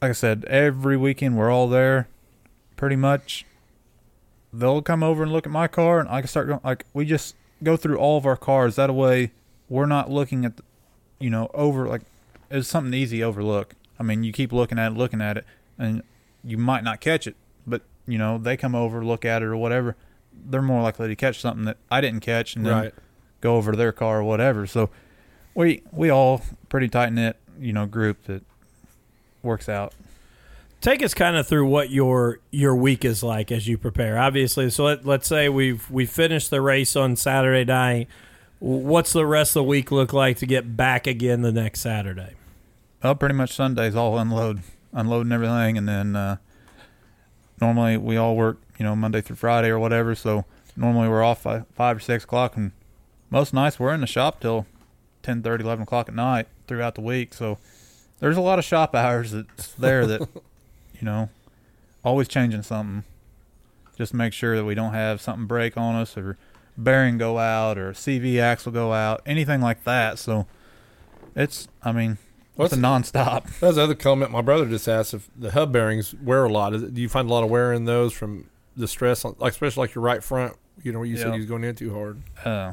[0.00, 2.08] like I said, every weekend we're all there.
[2.76, 3.44] Pretty much,
[4.56, 6.60] they'll come over and look at my car, and I can start going.
[6.64, 8.76] Like we just go through all of our cars.
[8.76, 9.32] That way,
[9.68, 10.62] we're not looking at, the,
[11.18, 12.02] you know, over like
[12.50, 13.74] it's something easy to overlook.
[13.98, 15.44] I mean, you keep looking at it, looking at it,
[15.78, 16.02] and
[16.42, 17.36] you might not catch it,
[17.66, 19.96] but you know they come over, look at it or whatever.
[20.46, 22.94] They're more likely to catch something that I didn't catch, and then Right.
[23.40, 24.66] go over to their car or whatever.
[24.66, 24.90] So
[25.54, 28.42] we we all pretty tight knit, you know, group that
[29.42, 29.94] works out.
[30.84, 34.18] Take us kind of through what your your week is like as you prepare.
[34.18, 38.06] Obviously, so let, let's say we've we finished the race on Saturday night.
[38.58, 42.34] What's the rest of the week look like to get back again the next Saturday?
[43.02, 44.60] Well, pretty much Sundays all unload,
[44.92, 46.36] unloading everything, and then uh,
[47.60, 50.14] normally we all work, you know, Monday through Friday or whatever.
[50.14, 50.44] So
[50.76, 52.72] normally we're off five, five or six o'clock, and
[53.30, 54.66] most nights we're in the shop till
[55.22, 57.34] 10, 11 o'clock at night throughout the week.
[57.34, 57.58] So
[58.20, 60.26] there's a lot of shop hours that's there that,
[60.98, 61.28] you know,
[62.04, 63.04] always changing something,
[63.96, 66.36] just make sure that we don't have something break on us or
[66.76, 70.18] bearing go out or CV axle go out, anything like that.
[70.18, 70.46] So
[71.36, 72.18] it's, I mean,
[72.56, 73.46] What's it's a nonstop.
[73.60, 76.52] That was the other comment my brother just asked if the hub bearings wear a
[76.52, 76.74] lot.
[76.74, 79.34] Is it, do you find a lot of wear in those from the stress, on,
[79.38, 80.56] like especially like your right front?
[80.82, 81.32] You know, where you said Yeah.
[81.34, 82.20] he was going in too hard.
[82.44, 82.72] Uh,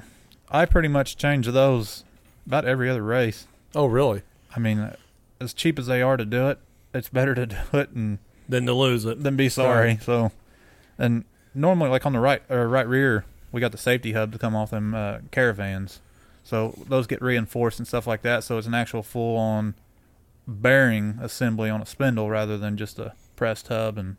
[0.50, 2.04] I pretty much change those
[2.46, 3.48] about every other race.
[3.76, 4.22] Oh, really?
[4.56, 4.92] I mean,
[5.40, 6.60] as cheap as they are to do it,
[6.94, 9.24] it's better to do it and Than to lose it.
[9.24, 9.98] than be sorry.
[10.02, 10.32] So,
[10.98, 11.24] and
[11.56, 14.56] normally, like on the right or right rear, we got the safety hub to come
[14.56, 16.02] off them uh, caravans.
[16.44, 18.44] So those get reinforced and stuff like that.
[18.44, 19.76] So it's an actual full on
[20.48, 23.98] bearing assembly on a spindle rather than just a pressed hub.
[23.98, 24.18] And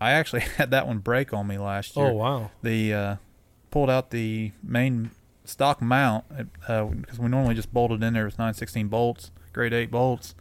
[0.00, 2.50] I actually had that one break on me last year Oh, wow.
[2.62, 3.16] the uh,
[3.70, 5.10] pulled out the main
[5.44, 6.24] stock mount
[6.60, 10.34] because we normally just bolted in there with 916 bolts, grade 8 bolts,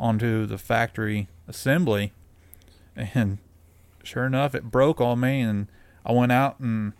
[0.00, 2.12] onto the factory assembly.
[2.96, 3.38] And
[4.02, 5.68] sure enough, it broke on me, and
[6.04, 6.94] I went out and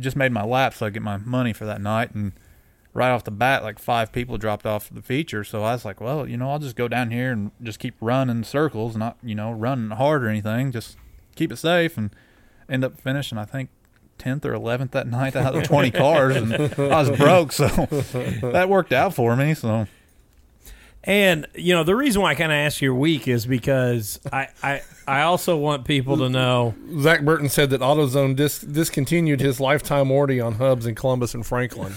[0.00, 2.14] just made my lap so I get my money for that night.
[2.14, 2.32] And
[2.94, 5.44] right off the bat, like five people dropped off the feature.
[5.44, 7.94] So I was like, well, you know, I'll just go down here and just keep
[8.00, 10.96] running circles, not, you know, running hard or anything, just
[11.36, 11.96] keep it safe.
[11.96, 12.10] And
[12.68, 13.70] end up finishing, I think,
[14.18, 16.36] 10th or 11th that night out of 20 cars.
[16.36, 17.52] And I was broke.
[17.52, 19.54] So that worked out for me.
[19.54, 19.86] So
[21.04, 24.48] And you know the reason why I kind of ask your week is because I,
[24.62, 29.60] I I also want people to know Zach Burton said that AutoZone dis- discontinued his
[29.60, 31.94] lifetime warranty on hubs in Columbus and Franklin.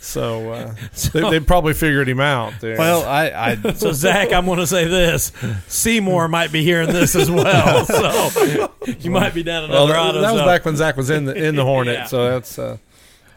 [0.00, 0.74] So, uh,
[1.12, 2.76] they, they probably figured him out there.
[2.78, 3.30] Well, I,
[3.62, 5.32] I So Zach, I'm going to say this:
[5.68, 7.84] Seymour might be hearing this as well.
[7.86, 10.20] So you might be down Well, another that, auto.
[10.22, 11.94] that was back when Zach was in the in the Hornet.
[11.94, 12.04] Yeah.
[12.06, 12.78] So that's uh,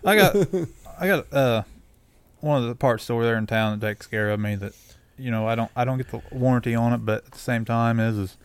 [0.05, 0.35] I got
[0.99, 1.63] I got uh
[2.39, 4.73] one of the parts store there in town that takes care of me that
[5.23, 7.63] you know I don't I don't get the warranty on it but at the same
[7.63, 8.37] time is is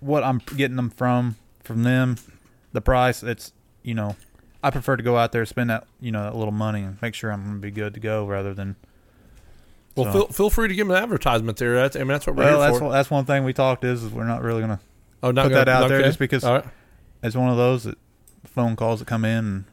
[0.00, 2.16] what I'm getting them from from them
[2.72, 4.14] the price it's you know
[4.62, 7.14] I prefer to go out there spend that you know that little money and make
[7.14, 8.76] sure I'm going to be good to go rather than
[9.96, 10.06] well.
[10.06, 11.74] So- Feel, feel free to give him an advertisement there.
[11.74, 12.84] That's I mean that's what we're well here that's for.
[12.84, 14.80] one, that's one thing we talked is, is we're not really going to
[15.22, 16.08] oh, not put gonna- that out there okay.
[16.08, 16.64] just because- right.
[17.22, 17.96] it's one of those that
[18.44, 19.64] phone calls that come in, and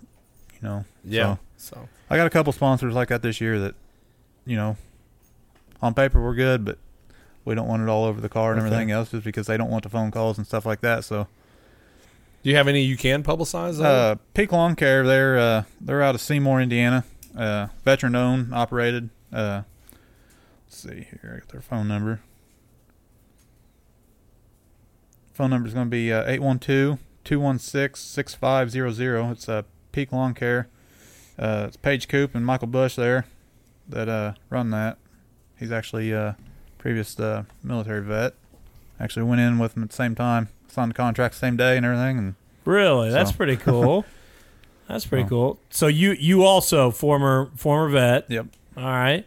[0.54, 1.36] you know, Yeah.
[1.58, 3.76] so So I got a couple sponsors like that this year that,
[4.46, 4.78] you know,
[5.84, 6.80] on paper we're good, but
[7.46, 8.68] we don't want it all over the car and Okay.
[8.68, 11.04] everything else just because they don't want the phone calls and stuff like that.
[11.04, 11.28] So,
[12.42, 13.84] do you have any you can publicize?
[13.84, 17.04] uh, Peak Lawn Care, they're uh, they're out of Seymour, Indiana,
[17.38, 19.10] uh, veteran owned, operated.
[19.32, 19.64] Uh,
[20.66, 22.22] let's see here, I got their phone number.
[25.34, 29.32] Phone number is going to be uh, 812 216 6500.
[29.32, 30.68] It's uh, Peak Lawn Care.
[31.40, 33.26] Uh, it's Paige Coop and Michael Bush there
[33.90, 34.98] that uh, run that.
[35.60, 36.34] He's actually uh,
[36.78, 38.34] previous uh, military vet.
[39.00, 41.78] Actually went in with him at the same time, signed the contract the same day
[41.78, 42.18] and everything.
[42.18, 42.36] And
[42.66, 44.06] Really, that's pretty cool.
[44.88, 45.30] that's pretty So.
[45.30, 45.60] cool.
[45.70, 48.30] So you you also former former vet.
[48.32, 48.46] yep,
[48.78, 49.26] All right.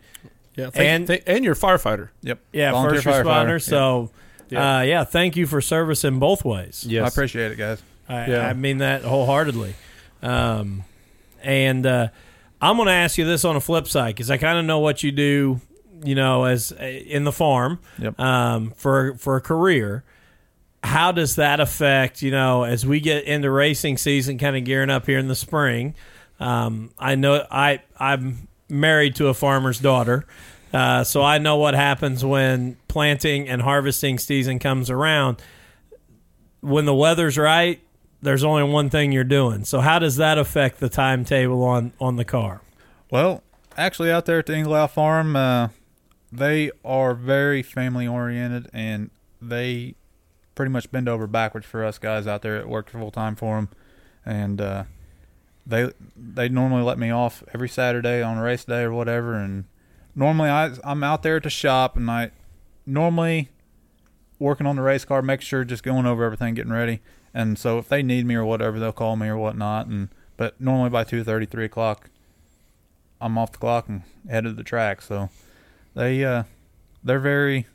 [0.54, 0.70] yeah.
[0.70, 2.08] Thank, and- and and you're a firefighter.
[2.22, 2.38] yep.
[2.52, 3.46] Yeah, Volunteer first responder.
[3.56, 3.62] firefighter.
[3.62, 4.10] So
[4.48, 4.78] Yeah.
[4.78, 6.86] Uh, yeah, thank you for service in both ways.
[6.90, 7.82] I appreciate it, guys.
[8.08, 8.46] I, Yeah.
[8.48, 9.74] I mean that wholeheartedly.
[10.22, 10.84] Um,
[11.42, 12.08] and uh,
[12.62, 14.78] I'm going to ask you this on a flip side because I kind of know
[14.78, 15.60] what you do,
[16.04, 18.18] you know, as uh, in the farm Yep.
[18.20, 20.04] um, for for a career.
[20.82, 24.90] How does that affect, you know, as we get into racing season, kind of gearing
[24.90, 25.94] up here in the spring?
[26.38, 30.26] Um, I know I I'm married to a farmer's daughter,
[30.72, 35.38] uh, so I know what happens when planting and harvesting season comes around.
[36.60, 37.80] When the weather's right,
[38.22, 39.64] there's only one thing you're doing.
[39.64, 42.60] So how does that affect the timetable on on the car?
[43.10, 43.42] Well,
[43.76, 45.68] actually, out there at the Inglau Farm, uh,
[46.32, 49.10] they are very family oriented, and
[49.40, 49.94] they
[50.54, 53.56] pretty much bend over backwards for us guys out there that work full time for
[53.56, 53.68] them.
[54.24, 54.84] And uh,
[55.66, 59.34] they they normally let me off every Saturday on race day or whatever.
[59.34, 59.64] And
[60.14, 62.30] normally I I'm out there the shop, and I
[62.86, 63.50] normally
[64.38, 67.00] working on the race car, make sure just going over everything, getting ready.
[67.32, 69.86] And so if they need me or whatever, they'll call me or whatnot.
[69.86, 72.10] And but normally by two thirty, three o'clock,
[73.20, 75.02] I'm off the clock and headed to the track.
[75.02, 75.28] So
[75.96, 76.44] they uh,
[77.02, 77.66] they're very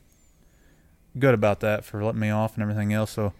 [1.19, 3.11] good about that for letting me off and everything else.
[3.11, 3.33] So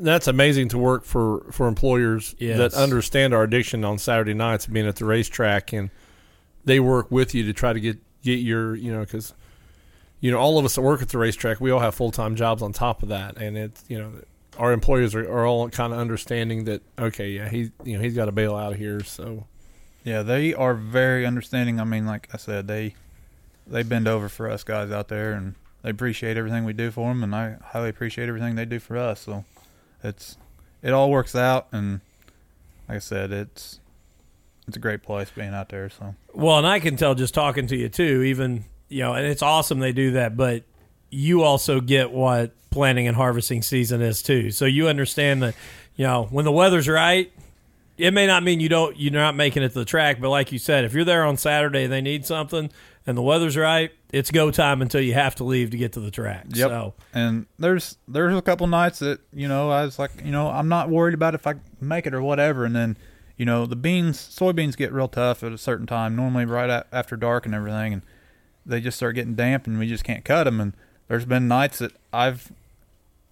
[0.00, 2.58] That's amazing to work for for employers Yes.
[2.58, 5.88] that understand our addiction on Saturday nights, being at the racetrack, and
[6.64, 9.32] they work with you to try to get get your you know because
[10.20, 12.36] you know all of us that work at the racetrack, we all have full time
[12.36, 14.12] jobs on top of that, and it's you know
[14.58, 18.14] our employers are, are all kind of understanding that okay, yeah, he you know he's
[18.14, 19.46] got to bail out of here, so
[20.04, 21.80] yeah, they are very understanding.
[21.80, 22.94] I mean, like I said, they
[23.70, 27.08] they bend over for us guys out there, and they appreciate everything we do for
[27.08, 29.20] them, and I highly appreciate everything they do for us.
[29.20, 29.44] So
[30.02, 30.36] it's
[30.82, 32.00] it all works out, and
[32.88, 33.80] like I said, it's
[34.66, 35.88] it's a great place being out there.
[35.88, 39.26] So Well, and I can tell just talking to you too, even you know, and
[39.26, 40.62] it's awesome they do that, but
[41.10, 44.50] you also get what planting and harvesting season is too.
[44.50, 45.54] So you understand that,
[45.96, 47.32] you know, when the weather's right,
[47.96, 50.52] it may not mean you don't you're not making it to the track, but like
[50.52, 52.70] you said, if you're there on Saturday they need something
[53.08, 56.00] and the weather's right, it's go time until you have to leave to get to
[56.00, 56.44] the track.
[56.50, 56.68] Yep.
[56.68, 60.48] So and there's there's a couple nights that you know I was like you know
[60.48, 62.98] I'm not worried about if I make it or whatever, and then
[63.38, 67.16] you know the beans soybeans get real tough at a certain time, normally right after
[67.16, 68.02] dark and everything, and
[68.66, 70.60] they just start getting damp and we just can't cut them.
[70.60, 70.74] And
[71.08, 72.52] there's been nights that I've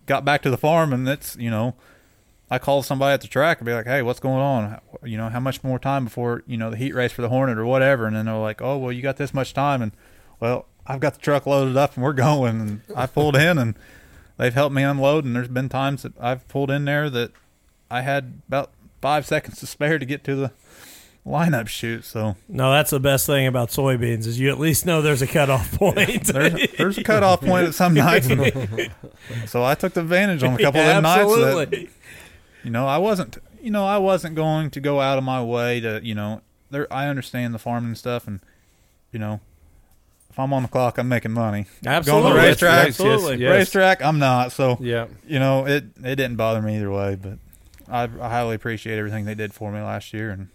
[0.06, 1.74] got back to the farm and it's you know
[2.50, 4.80] I call somebody at the track and be like, hey, what's going on?
[5.02, 7.58] You know, how much more time before you know the heat race for the Hornet
[7.58, 8.06] or whatever?
[8.06, 9.92] And then they're like, oh well, you got this much time, and
[10.38, 12.60] well, I've got the truck loaded up and we're going.
[12.60, 13.74] And I pulled in and
[14.36, 15.24] they've helped me unload.
[15.24, 17.32] And there's been times that I've pulled in there that
[17.90, 18.70] I had about
[19.00, 20.52] five seconds to spare to get to the
[21.26, 22.04] lineup chute.
[22.04, 25.26] So no, that's the best thing about soybeans is you at least know there's a
[25.26, 26.24] cutoff point.
[26.24, 28.28] there's, there's a cutoff point at some nights.
[29.46, 31.90] So I took the advantage on a couple of them nights that, Absolutely.
[32.66, 35.78] You know, I wasn't, you know, I wasn't going to go out of my way
[35.78, 36.40] to, you know,
[36.72, 38.26] there, I understand the farming and stuff.
[38.26, 38.40] And,
[39.12, 39.38] you know,
[40.30, 41.66] if I'm on the clock, I'm making money.
[41.86, 42.22] Absolutely.
[42.22, 43.36] Going to the racetrack, Absolutely.
[43.36, 43.50] Yes.
[43.50, 44.50] racetrack, I'm not.
[44.50, 45.06] So, yeah.
[45.28, 47.38] you know, it it didn't bother me either way, but
[47.88, 50.48] I, I highly appreciate everything they did for me last year, and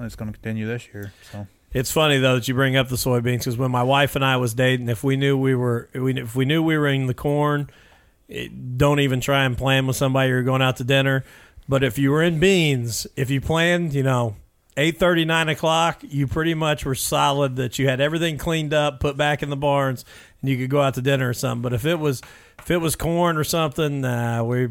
[0.00, 1.12] it's going to continue this year.
[1.30, 4.24] So It's funny though that you bring up the soybeans because when my wife and
[4.24, 7.12] I was dating, if we knew we were, if we knew we were in the
[7.12, 7.68] corn,
[8.28, 11.22] it, don't even try and plan with somebody you're going out to dinner.
[11.70, 14.34] But if you were in beans, if you planned, you know,
[14.76, 18.98] eight thirty, nine o'clock, you pretty much were solid that you had everything cleaned up,
[18.98, 20.04] put back in the barns,
[20.40, 21.62] and you could go out to dinner or something.
[21.62, 22.22] But if it was,
[22.58, 24.70] if it was corn or something, nah, we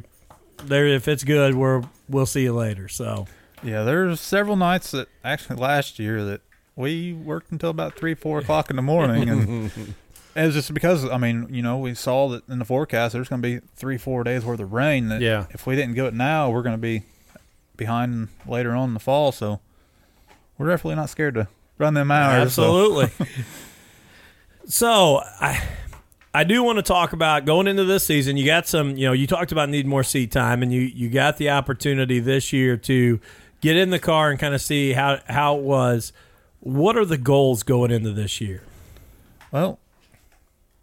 [0.65, 0.87] there.
[0.87, 2.89] If it's good, we're we'll see you later.
[2.89, 3.27] So.
[3.63, 6.41] yeah, there's several nights that actually last year that
[6.75, 9.71] we worked until about three, four o'clock in the morning, and
[10.39, 13.27] it was just because I mean, you know, we saw that in the forecast there's
[13.29, 15.09] going to be three, four days worth of rain.
[15.09, 15.45] That Yeah.
[15.51, 17.03] if we didn't go it now, we're going to be
[17.77, 19.31] behind later on in the fall.
[19.31, 19.59] So
[20.57, 22.53] we're definitely not scared to run them hours.
[22.53, 23.25] so- Absolutely.
[24.65, 25.61] so I
[26.33, 28.37] I do want to talk about going into this season.
[28.37, 31.09] You got some, you know, you talked about need more seat time, and you you
[31.09, 33.19] got the opportunity this year to
[33.61, 36.13] get in the car and kind of see how how it was.
[36.61, 38.61] What are the goals going into this year?
[39.51, 39.79] Well,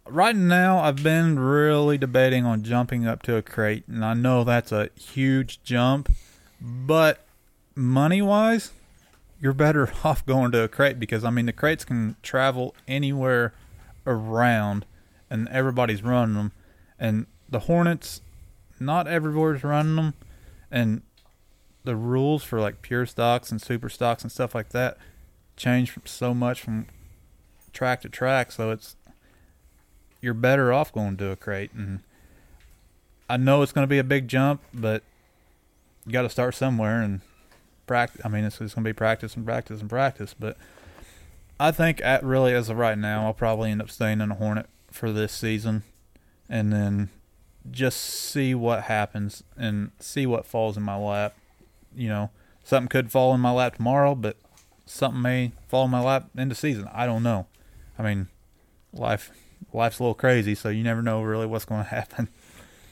[0.09, 4.43] right now I've been really debating on jumping up to a crate, and I know
[4.43, 6.11] that's a huge jump,
[6.61, 7.25] but
[7.75, 8.71] money wise,
[9.39, 13.53] you're better off going to a crate because I mean the crates can travel anywhere
[14.05, 14.85] around,
[15.29, 16.51] and everybody's running them,
[16.99, 18.21] and the Hornets,
[18.79, 20.13] not everybody's running them,
[20.69, 21.01] and
[21.85, 24.97] the rules for like pure stocks and super stocks and stuff like that
[25.55, 26.85] change so much from
[27.71, 28.96] track to track, so it's
[30.21, 31.71] you're better off going to a crate.
[31.73, 31.99] And
[33.29, 35.03] I know it's going to be a big jump, but
[36.05, 37.21] you got to start somewhere and
[37.85, 38.21] practice.
[38.23, 40.33] I mean, it's, it's going to be practice and practice and practice.
[40.37, 40.57] But
[41.59, 44.35] I think at really as of right now, I'll probably end up staying in a
[44.35, 45.83] Hornet for this season,
[46.49, 47.09] and then
[47.69, 51.35] just see what happens and see what falls in my lap.
[51.95, 52.29] You know,
[52.63, 54.37] something could fall in my lap tomorrow, but
[54.85, 56.89] something may fall in my lap into season.
[56.93, 57.47] I don't know.
[57.99, 58.27] I mean,
[58.93, 59.31] life
[59.73, 62.29] life's a little crazy, so you never know really what's going to happen.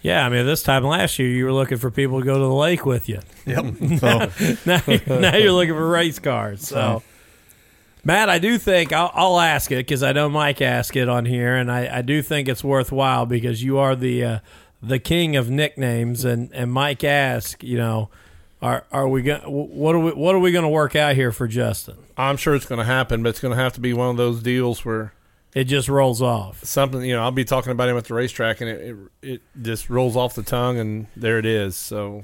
[0.01, 2.39] Yeah, I mean, this time last year you were looking for people to go to
[2.39, 3.21] the lake with you.
[3.45, 3.65] Yep.
[3.99, 4.29] So
[4.65, 6.67] now, you're, now you're looking for race cars.
[6.67, 7.01] So,
[8.03, 11.25] Matt, I do think I'll, I'll ask it because I know Mike asked it on
[11.25, 14.39] here, and I, I do think it's worthwhile because you are the uh,
[14.79, 18.09] the king of nicknames, and, and Mike asked, you know,
[18.61, 21.31] are are we going what are we what are we going to work out here
[21.31, 21.97] for Justin?
[22.15, 24.17] I'm sure it's going to happen, but it's going to have to be one of
[24.17, 25.13] those deals where
[25.55, 26.63] It just rolls off.
[26.65, 28.97] something you know I'll be talking about him at the racetrack and it, it
[29.33, 31.75] it just rolls off the tongue and there it is.
[31.75, 32.21] So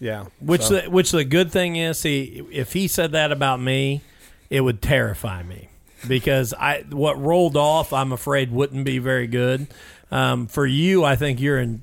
[0.00, 3.60] yeah, Which So- the, which the good thing is, he if he said that about
[3.60, 4.02] me,
[4.50, 5.68] it would terrify me
[6.06, 9.66] because I what rolled off, I'm afraid wouldn't be very good.
[10.10, 11.82] Um, for you, I think you're in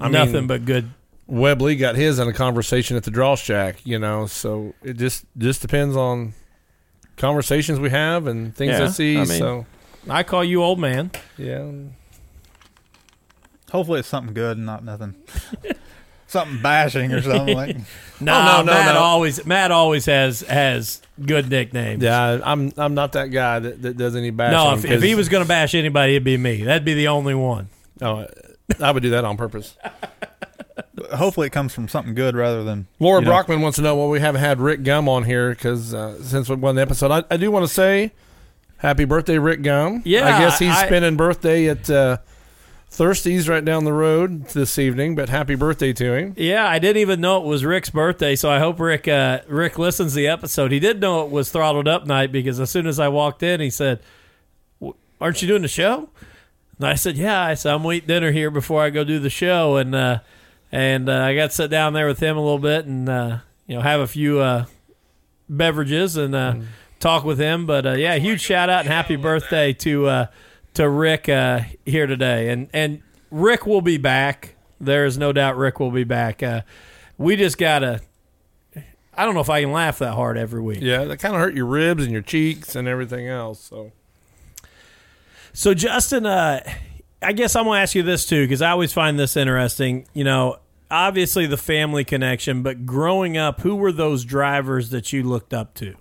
[0.00, 0.90] I nothing mean- but good.
[1.26, 4.26] Webb Lee got his in a conversation at the draw shack, you know.
[4.26, 6.34] So it just just depends on
[7.16, 9.14] conversations we have and things Yeah, I see.
[9.16, 9.66] I mean- so
[10.08, 11.10] I call you old man.
[11.38, 11.66] yeah,
[13.70, 15.14] hopefully it's something good and not nothing.
[16.26, 17.76] something bashing or something like.
[18.20, 19.00] No, Oh, no, no, Matt no.
[19.00, 22.00] always Matt always has has good nicknames.
[22.02, 22.38] yeah.
[22.44, 24.56] I'm I'm not that guy that, that does any bashing.
[24.56, 26.62] No, if, if he 'cause- was going to bash anybody, it'd be me.
[26.62, 27.68] That'd be the only one.
[28.00, 28.26] oh,
[28.80, 29.76] I would do that on purpose.
[31.14, 33.96] Hopefully it comes from something good rather than Laura you know, Brockman wants to know
[33.96, 37.10] why we haven't had Rick Gum on here because uh, since we won the episode,
[37.10, 38.12] I, I do want to say
[38.76, 40.02] happy birthday, Rick Gum.
[40.04, 42.18] Yeah, I guess he's I- spending birthday at uh,
[42.92, 45.16] Thirsties right down the road this evening.
[45.16, 46.34] But happy birthday to him.
[46.36, 49.78] Yeah, I didn't even know it was Rick's birthday, so I hope Rick uh, Rick
[49.80, 50.70] listens to the episode.
[50.70, 53.60] He did know it was throttled up night because as soon as I walked in,
[53.60, 53.98] he said,
[55.20, 56.08] "Aren't you doing the show?"
[56.78, 59.30] And I said, "Yeah." I said, "I'm eating dinner here before I go do the
[59.30, 60.18] show," and uh,
[60.74, 63.38] and uh, I got to sit down there with him a little bit and uh,
[63.66, 64.66] you know have a few uh,
[65.48, 66.56] beverages and uh,
[67.00, 67.64] talk with him.
[67.64, 70.26] But uh, yeah, huge shout out and happy birthday to uh,
[70.74, 74.56] to Rick uh, here today, and and Rick will be back.
[74.80, 76.42] There is no doubt Rick will be back.
[76.42, 76.62] Uh,
[77.16, 78.00] we just gotta.
[79.16, 80.80] I don't know if I can laugh that hard every week.
[80.80, 83.60] Yeah, that kind of hurt your ribs and your cheeks and everything else.
[83.60, 83.92] So
[85.52, 86.60] So Justin, uh,
[87.22, 90.08] I guess I'm gonna ask you this too because I always find this interesting.
[90.14, 90.58] You know,
[90.94, 95.74] obviously the family connection, but growing up, who were those drivers that you looked up
[95.74, 95.96] to?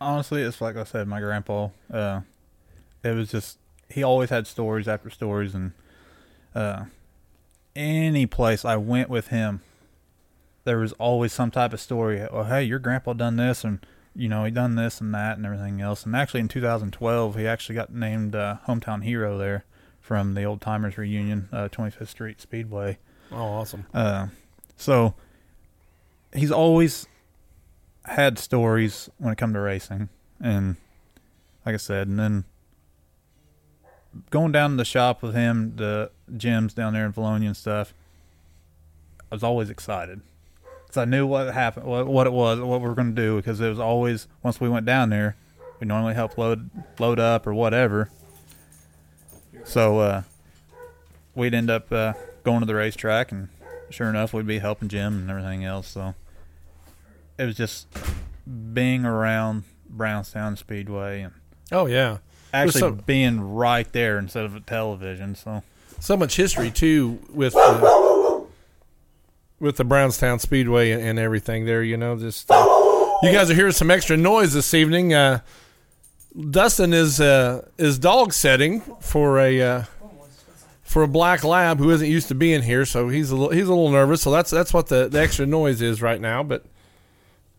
[0.00, 1.68] honestly, it's like I said, my grandpa.
[1.92, 2.22] Uh,
[3.02, 3.58] it was just
[3.88, 5.72] he always had stories after stories, and
[6.54, 6.84] uh,
[7.74, 9.62] any place I went with him,
[10.64, 12.20] there was always some type of story.
[12.22, 15.46] Oh, hey, your grandpa done this, and you know he done this and that and
[15.46, 16.04] everything else.
[16.04, 19.64] And actually, in 2012, he actually got named uh, hometown hero there
[20.00, 22.98] from the old timers reunion, uh, 25th Street Speedway.
[23.32, 23.86] Oh, awesome.
[23.92, 24.28] Uh,
[24.76, 25.14] so
[26.32, 27.06] he's always
[28.04, 30.08] had stories when it come to racing,
[30.40, 30.76] and
[31.64, 32.44] like I said, and then
[34.30, 37.94] going down to the shop with him, the gyms down there in Bologna and stuff.
[39.30, 40.22] I was always excited
[40.86, 43.36] because I knew what happened, what, what it was, what we were going to do.
[43.36, 45.36] Because it was always once we went down there,
[45.80, 48.10] we normally help load load up or whatever.
[49.64, 50.22] So uh,
[51.34, 52.14] we'd end up uh,
[52.48, 53.48] going to the racetrack, and
[53.90, 55.86] sure enough, we'd be helping Jim and everything else.
[55.88, 56.14] So
[57.38, 57.86] it was just
[58.72, 61.34] being around Brownstown Speedway and
[61.70, 62.18] Oh yeah,
[62.52, 65.34] actually so- being right there instead of a television.
[65.34, 65.62] So
[66.00, 67.54] so much history too with.
[67.56, 68.40] Uh,
[69.60, 71.82] with the Brownstown Speedway and, and everything there.
[71.82, 72.64] You know, just uh,
[73.22, 75.12] you guys are hearing some extra noise this evening.
[75.12, 75.40] Uh,
[76.50, 79.82] Dustin is uh, is dog setting for a uh,
[80.88, 83.66] for a black lab who isn't used to being here, so he's a little, he's
[83.66, 84.22] a little nervous.
[84.22, 86.42] So that's that's what the, the extra noise is right now.
[86.42, 86.64] But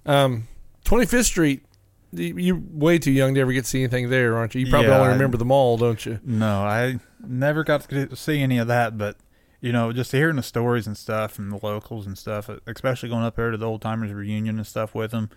[0.05, 0.47] um,
[0.85, 1.63] 25th Street,
[2.11, 4.61] you- you're way too young to ever get to see anything there, aren't you?
[4.61, 6.19] You probably Yeah, only I- remember the mall, don't you?
[6.23, 9.17] No, I never got to to see any of that, but
[9.61, 13.23] you know, just hearing the stories and stuff from the locals and stuff, especially going
[13.25, 15.29] up there to the old timers reunion and stuff with them.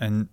[0.00, 0.28] And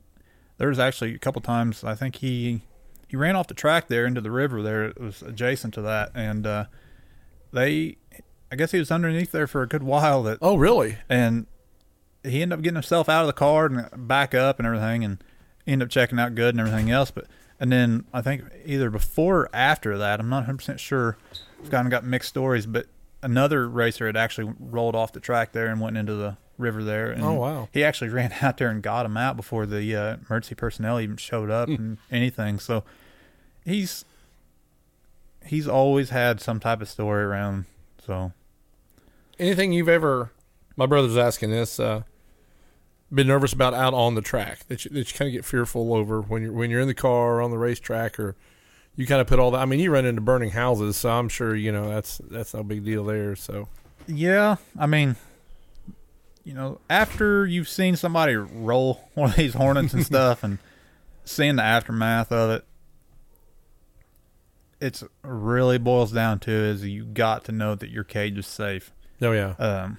[0.57, 2.61] there was actually a couple times I think he
[3.07, 4.85] he ran off the track there into the river there.
[4.85, 6.65] It was adjacent to that, and uh,
[7.53, 7.97] they,
[8.51, 10.23] I guess he was underneath there for a good while.
[10.23, 10.97] That Oh, really?
[11.07, 11.47] and
[12.23, 15.23] he ended up getting himself out of the car and back up and everything and
[15.67, 17.25] ended up checking out good and everything else but
[17.59, 21.17] and then i think either before or after that i'm not 100% sure
[21.61, 22.85] i've kind of got mixed stories but
[23.21, 27.11] another racer had actually rolled off the track there and went into the river there
[27.11, 27.67] and Oh, wow.
[27.73, 31.17] he actually ran out there and got him out before the uh, emergency personnel even
[31.17, 32.85] showed up and anything so
[33.65, 34.05] he's
[35.45, 37.65] he's always had some type of story around
[38.05, 38.33] so
[39.39, 40.31] Anything you've ever?
[40.75, 41.79] My brother's asking this.
[41.79, 42.03] Uh,
[43.11, 45.93] been nervous about out on the track that you, that you kind of get fearful
[45.93, 48.35] over when you're when you're in the car or on the racetrack or
[48.95, 49.59] you kind of put all that.
[49.61, 52.63] I mean, you run into burning houses, so I'm sure you know that's that's no
[52.63, 53.35] big deal there.
[53.35, 53.67] So
[54.07, 55.15] Yeah, I mean,
[56.43, 60.59] you know, after you've seen somebody roll one of these hornets and stuff, and
[61.25, 62.65] seeing the aftermath of it,
[64.83, 68.91] it's really boils down to is you got to know that your cage is safe.
[69.21, 69.97] oh yeah, Um,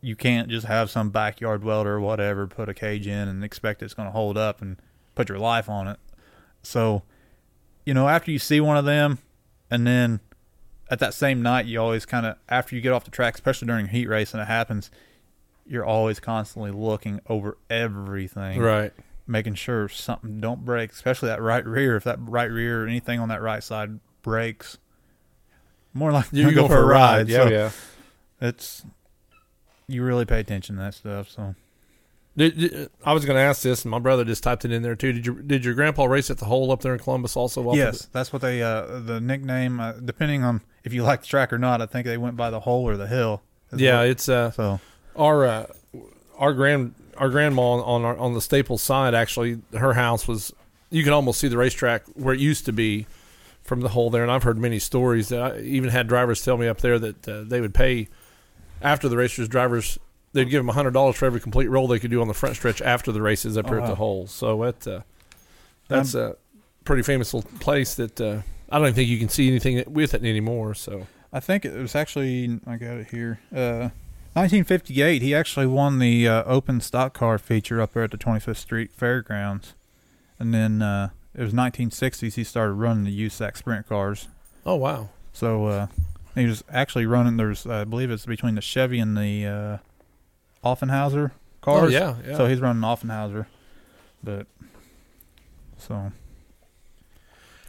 [0.00, 3.82] you can't just have some backyard welder or whatever put a cage in and expect
[3.82, 4.76] it's going to hold up and
[5.14, 5.98] put your life on it.
[6.62, 7.02] So,
[7.84, 9.18] you know, after you see one of them,
[9.70, 10.20] and then
[10.90, 13.66] at that same night, you always kind of after you get off the track, especially
[13.66, 14.90] during a heat race, and it happens,
[15.66, 18.94] you're always constantly looking over everything, right.
[19.26, 21.96] making sure something don't break, especially that right rear.
[21.96, 24.76] If that right rear or anything on that right side breaks,
[25.94, 27.28] more like You to go for a ride.
[27.28, 27.70] Yeah, So yeah.
[28.42, 28.84] it's
[29.88, 31.30] you really pay attention to that stuff.
[31.30, 31.54] So
[32.36, 34.82] Did, did- I was going to ask this, and my brother just typed it in
[34.82, 35.12] there too.
[35.14, 37.72] Did you did your grandpa race at the hole up there in Columbus also?
[37.72, 39.80] yes, that's what they uh, the nickname.
[39.80, 42.50] Uh, depending on if you like the track or not, I think they went by
[42.50, 43.40] the hole or the hill.
[43.74, 44.80] Yeah, what- it's uh, so
[45.14, 45.66] our uh,
[46.36, 50.52] our grand our grandma on on, our, on the Staples side actually her house was
[50.90, 53.06] you can almost see the racetrack where it used to be
[53.66, 56.56] from the hole there and I've heard many stories that I even had drivers tell
[56.56, 58.08] me up there that uh, they would pay
[58.80, 59.98] after the racers drivers
[60.32, 62.56] they'd give them hundred dollars for every complete roll they could do on the front
[62.56, 63.88] stretch after the races up Oh, there at wow.
[63.88, 65.00] the hole so it uh,
[65.88, 66.36] that's a
[66.84, 68.40] pretty famous little place that uh,
[68.70, 71.74] I don't even think you can see anything with it anymore so I think it
[71.74, 73.40] was actually I got it here.
[73.54, 73.90] Uh,
[74.34, 78.56] 1958, he actually won the uh, open stock car feature up there at the 25th
[78.58, 79.72] Street Fairgrounds,
[80.38, 84.26] and then uh, it was 1960s he started running the USAC sprint cars.
[84.64, 85.86] oh wow So uh,
[86.34, 87.36] he was actually running.
[87.36, 89.78] There's I believe it's between the Chevy and the uh,
[90.68, 91.30] Offenhauser
[91.60, 91.84] cars.
[91.84, 93.46] oh yeah yeah So he's running Offenhauser,
[94.24, 94.46] but
[95.78, 96.10] so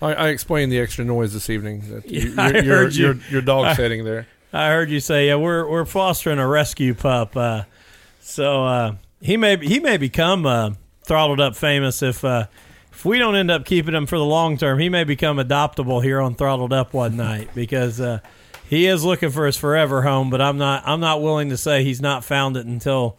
[0.01, 1.81] I, I explained the extra noise this evening.
[1.89, 3.05] That Yeah, you, I your, your, heard you.
[3.05, 4.27] your, your dog I- setting there.
[4.53, 7.35] I heard you say, yeah, we're we're fostering a rescue pup.
[7.35, 7.63] Uh,
[8.21, 10.71] so uh, he may he may become uh,
[11.03, 12.47] throttled up famous if uh,
[12.97, 14.79] if we don't end up keeping him for the long term.
[14.79, 18.21] He may become adoptable here on throttled up one night because uh,
[18.67, 20.31] he is looking for his forever home.
[20.31, 23.15] But I'm not I'm not willing to say he's not found it until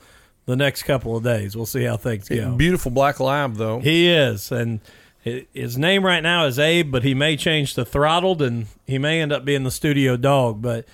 [0.47, 1.57] the next couple of days.
[1.57, 2.57] We'll see how things go.
[2.57, 3.79] Beautiful black lab, though.
[3.79, 4.81] He is, and
[5.23, 9.21] his name right now is Abe, but he may change to Throttled, and he may
[9.21, 10.61] end up being the studio dog.
[10.61, 10.87] But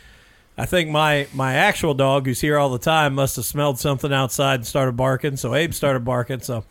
[0.59, 4.12] I think my my actual dog, who's here all the time, must have smelled something
[4.12, 5.39] outside and started barking.
[5.39, 6.41] So Abe started barking.
[6.41, 6.66] So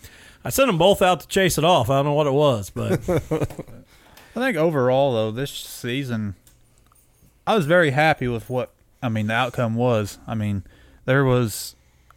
[0.46, 1.90] I sent them both out to chase it off.
[1.90, 6.36] I don't know what it was, but I think overall though this season,
[7.48, 8.72] I was very happy with what
[9.02, 10.20] I mean the outcome was.
[10.28, 10.64] I mean
[11.06, 11.76] there was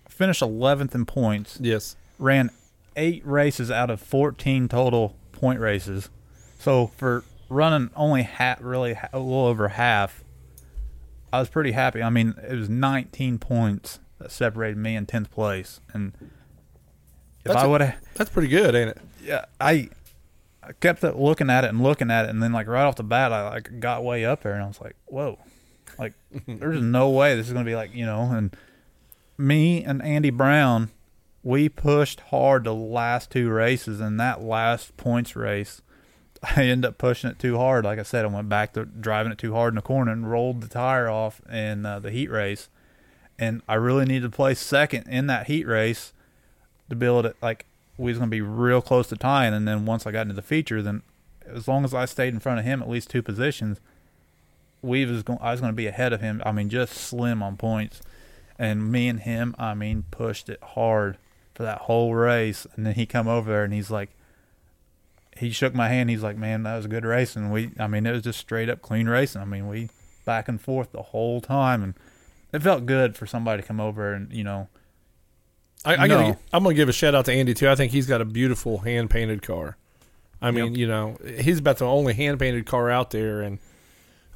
[0.08, 1.96] finished 11th in points, Yes.
[2.18, 2.50] ran
[2.96, 6.08] eight races out of 14 total point races.
[6.58, 10.24] So for running only half, really a little over half,
[11.32, 12.02] I was pretty happy.
[12.02, 16.12] I mean it was 19 points that separated me in 10th place, and
[17.46, 18.98] if That's I would have That's pretty good, ain't it?
[19.24, 19.88] yeah, I,
[20.62, 23.02] I kept looking at it and looking at it, and then like right off the
[23.04, 25.38] bat, I like got way up there, and I was like, "Whoa!"
[25.98, 26.14] Like,
[26.46, 28.22] there's no way this is gonna be like you know.
[28.32, 28.54] And
[29.38, 30.90] me and Andy Brown,
[31.42, 35.82] we pushed hard the last two races, and that last points race,
[36.56, 37.84] I ended up pushing it too hard.
[37.84, 40.30] Like I said, I went back to driving it too hard in the corner and
[40.30, 42.68] rolled the tire off in uh, the heat race.
[43.38, 46.12] and I really needed to place second in that heat race
[46.88, 47.66] to build it like
[47.98, 50.42] we was gonna be real close to tying, and then once I got into the
[50.42, 51.02] feature, then
[51.46, 53.80] as long as I stayed in front of him at least two positions,
[54.82, 56.42] we was going I was gonna be ahead of him.
[56.44, 58.02] I mean, just slim on points,
[58.58, 61.18] and me and him, I mean, pushed it hard
[61.54, 64.10] for that whole race, and then he come over there and he's like.
[65.38, 66.08] He shook my hand.
[66.08, 68.38] He's like, "Man, that was a good race." And we, I mean, it was just
[68.40, 69.42] straight up clean racing.
[69.42, 69.90] I mean, we
[70.24, 71.94] back and forth the whole time, and
[72.52, 74.68] it felt good for somebody to come over and you know
[75.86, 76.18] I, I No.
[76.20, 77.68] gotta, I'm going to give a shout out to Andy too.
[77.68, 79.76] I think he's got a beautiful hand painted car.
[80.42, 80.76] I mean, Yep.
[80.76, 83.40] you know, he's about the only hand painted car out there.
[83.40, 83.58] And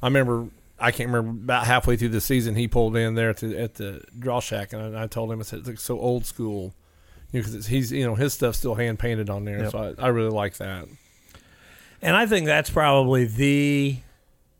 [0.01, 0.47] I remember,
[0.79, 3.75] I can't remember about halfway through the season, he pulled in there at the, at
[3.75, 6.73] the draw shack, and I, I told him I said it's like so old school,
[7.31, 9.59] you know, because he's you know his stuff's still hand painted on there.
[9.59, 9.71] Yep.
[9.71, 10.87] So I, I really like that.
[12.01, 13.97] And I think that's probably the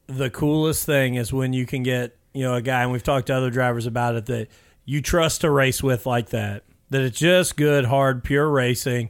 [0.08, 3.28] the coolest thing is when you can get you know a guy, and we've talked
[3.28, 4.48] to other drivers about it that
[4.86, 6.64] you trust to race with like that.
[6.92, 9.10] That it's just good, hard, pure racing.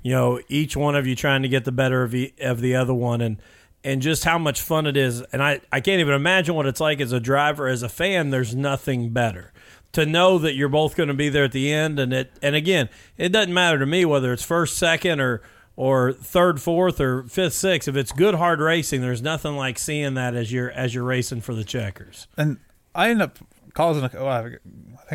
[0.00, 2.76] You know, each one of you trying to get the better of, e- of the
[2.76, 3.38] other one, and
[3.84, 5.22] and just how much fun it is.
[5.32, 8.30] And I I can't even imagine what it's like as a driver, as a fan.
[8.30, 9.52] There's nothing better
[9.92, 12.56] to know that you're both going to be there at the end and it and
[12.56, 15.42] again it doesn't matter to me whether it's first second or
[15.76, 20.14] or third fourth or fifth sixth if it's good hard racing there's nothing like seeing
[20.14, 22.58] that as you're as you're racing for the checkers and
[22.94, 23.38] I end up
[23.74, 24.10] causing a.
[24.14, 24.50] Well,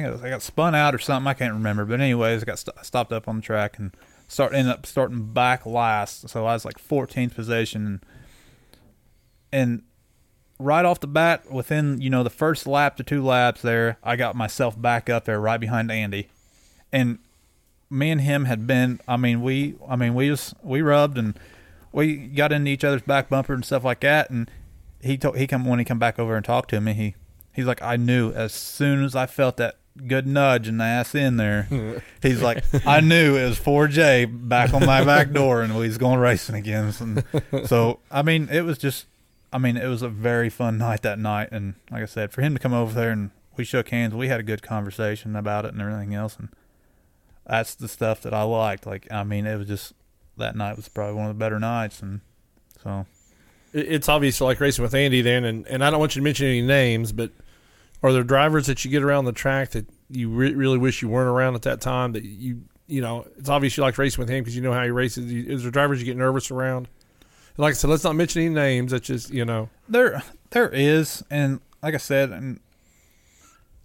[0.01, 1.27] think was, I got spun out or something.
[1.27, 1.85] I can't remember.
[1.85, 3.95] But anyways, I got st- stopped up on the track and
[4.27, 6.29] start ended up starting back last.
[6.29, 8.05] So I was like 14th position, and,
[9.51, 9.83] and
[10.59, 14.15] right off the bat, within you know the first lap to two laps, there I
[14.15, 16.29] got myself back up there right behind Andy,
[16.91, 17.19] and
[17.89, 18.99] me and him had been.
[19.07, 19.75] I mean, we.
[19.87, 21.37] I mean, we just we rubbed and
[21.91, 24.49] we got into each other's back bumper and stuff like that, and
[25.01, 26.93] he told he come when he come back over and talked to me.
[26.93, 27.15] He
[27.53, 31.15] he's like, I knew as soon as I felt that good nudge and the ass
[31.15, 32.01] in there.
[32.21, 36.19] he's like, I knew it was 4J back on my back door, and he's going
[36.19, 36.93] racing again.
[36.99, 39.07] And so I mean, it was just,
[39.51, 42.41] I mean, it was a very fun night that night, and like I said, for
[42.41, 45.65] him to come over there and we shook hands, we had a good conversation about
[45.65, 46.49] it and everything else, and
[47.45, 48.85] that's the stuff that I liked.
[48.85, 49.93] Like, I mean, it was just
[50.37, 52.21] that night was probably one of the better nights, and
[52.83, 53.05] so.
[53.73, 56.47] It's obvious like racing with Andy then, and, and I don't want you to mention
[56.47, 57.31] any names, but
[58.03, 61.09] are there drivers that you get around the track that you re- really wish you
[61.09, 62.13] weren't around at that time?
[62.13, 64.83] That you you know, it's obvious you like racing with him because you know how
[64.83, 65.31] he races.
[65.31, 66.87] Is there drivers you get nervous around?
[67.57, 68.91] Like I said, let's not mention any names.
[68.91, 70.21] That's just you know, There,
[70.51, 72.59] there is, and like I said, and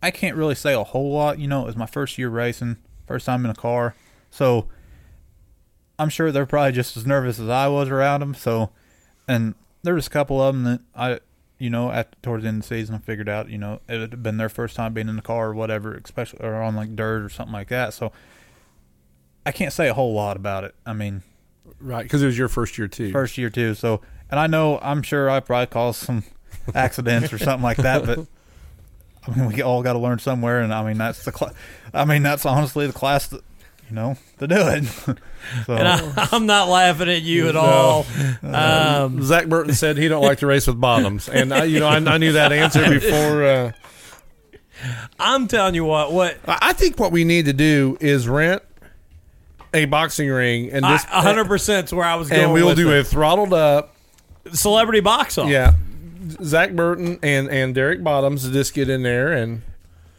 [0.03, 1.39] I can't really say a whole lot.
[1.39, 3.95] You know, it was my first year racing, first time in a car,
[4.31, 4.69] so
[5.99, 8.35] I'm sure they're probably just as nervous as I was around them.
[8.35, 8.71] So,
[9.27, 11.21] and there was a couple of them that I,
[11.63, 14.01] you know, at towards the end of the season, I figured out, you know, it
[14.01, 16.97] had been their first time being in the car or whatever, especially or on like
[16.97, 17.95] dirt or something like that.
[17.95, 18.11] So,
[19.47, 20.75] I can't say a whole lot about it.
[20.85, 21.23] I mean,
[21.81, 22.03] right?
[22.03, 23.13] Because it was your first year too.
[23.13, 23.75] first year too.
[23.75, 26.25] So, and I know I'm sure I probably caused some
[26.75, 28.27] accidents or something like that, but
[29.29, 31.55] I mean, we all got to learn somewhere, and I mean that's the, cl-
[31.95, 33.45] I mean that's honestly the class that
[33.93, 34.85] you know to do it.
[35.67, 38.07] so, and I, i'm not laughing at you at all
[38.43, 41.89] um, Zach Burton said he don't like to race with bottoms, and I, you know
[41.89, 43.45] I, I knew that answer before.
[43.45, 43.73] Uh,
[45.21, 48.63] i'm telling you what what I I think what we need to do is rent
[49.75, 52.91] a boxing ring and I- just 100% is where i was going and we'll do
[52.93, 53.01] it.
[53.01, 53.95] a throttled up.
[54.53, 55.75] celebrity box off Yeah,
[56.43, 59.63] Zach Burton and and Derek Bottoms just get in there and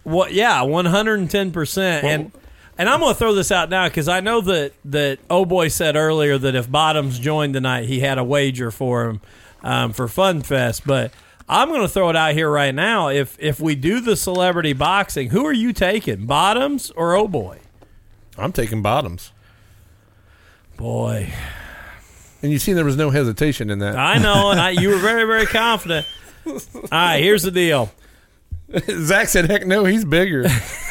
[0.03, 0.31] What?
[0.33, 2.05] Yeah, one hundred and ten percent.
[2.05, 2.31] And
[2.77, 5.67] and I'm going to throw this out now because I know that that oh boy
[5.67, 9.21] said earlier that if Bottoms joined tonight, he had a wager for him
[9.63, 10.85] um, for Fun Fest.
[10.85, 11.13] But
[11.47, 13.09] I'm going to throw it out here right now.
[13.09, 17.59] If if we do the celebrity boxing, who are you taking, Bottoms or oh boy?
[18.37, 19.31] I'm taking Bottoms.
[20.77, 21.31] Boy,
[22.41, 23.95] And you see, there was no hesitation in that.
[23.95, 26.07] I know, and I, you were very very confident.
[26.45, 26.57] All
[26.91, 27.91] right, here's the deal.
[28.89, 30.45] Zach said, "Heck no, he's bigger."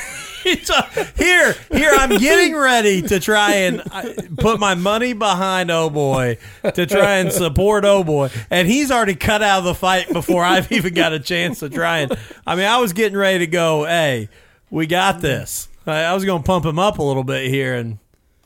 [0.42, 1.90] Here, here.
[1.92, 7.16] I'm getting ready to try and uh, put my money behind Oh Boy to try
[7.18, 10.94] and support Oh Boy, and he's already cut out of the fight before I've even
[10.94, 12.16] got a chance to try and.
[12.46, 13.84] I mean, I was getting ready to go.
[13.84, 14.28] Hey,
[14.70, 15.68] we got this.
[15.86, 17.98] I, was going to pump him up a little bit here, and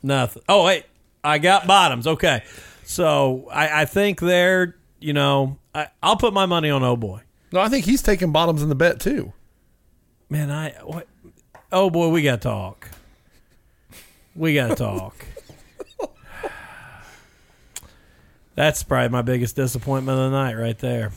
[0.03, 0.43] nothing.
[0.49, 0.85] Oh wait,
[1.23, 2.07] I got bottoms.
[2.07, 2.43] Okay,
[2.83, 4.75] so I, I think they're.
[4.99, 7.21] You know, I, I'll put my money on Oh Boy.
[7.51, 9.31] no, I think he's taking Bottoms in the bet too.
[10.29, 11.07] Man, I what?
[11.71, 12.89] Oh boy, we got to talk.
[14.35, 15.15] We got to talk.
[18.55, 21.11] That's probably my biggest disappointment of the night, right there.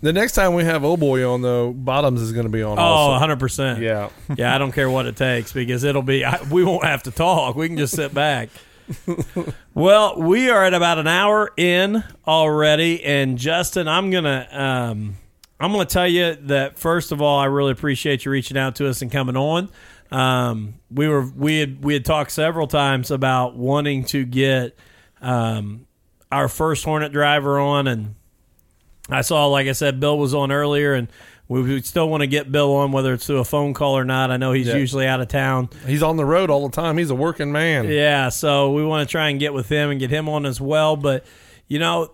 [0.00, 2.78] The next time we have Oh boy on though, bottoms is going to be on.
[2.78, 3.26] Oh, also.
[3.26, 3.80] 100%.
[3.80, 4.08] yeah.
[4.36, 7.10] Yeah, I don't care what it takes because it'll be, I, we won't have to
[7.10, 7.56] talk.
[7.56, 8.48] We can just sit back.
[9.74, 13.04] well, we are at about an hour in already.
[13.04, 15.16] And Justin, I'm going to, um,
[15.60, 18.76] I'm going to tell you that first of all, I really appreciate you reaching out
[18.76, 19.68] to us and coming on.
[20.10, 24.76] Um, we were, we had, we had talked several times about wanting to get,
[25.20, 25.86] um,
[26.30, 28.14] our first Hornet driver on and,
[29.10, 31.08] I saw, like I said, Bill was on earlier, and
[31.48, 34.04] we would still want to get Bill on, whether it's through a phone call or
[34.04, 34.30] not.
[34.30, 34.76] I know he's Yeah.
[34.76, 35.70] usually out of town.
[35.86, 36.98] He's on the road all the time.
[36.98, 37.88] He's a working man.
[37.88, 40.60] Yeah, so we want to try and get with him and get him on as
[40.60, 40.94] well.
[40.96, 41.24] But,
[41.68, 42.10] you know,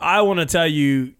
[0.00, 1.12] I want to tell you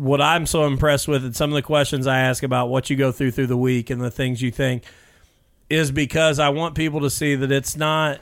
[0.00, 2.96] what I'm so impressed with and some of the questions I ask about what you
[2.96, 4.84] go through through the week and the things you think
[5.68, 8.18] is because I want people to see that it's not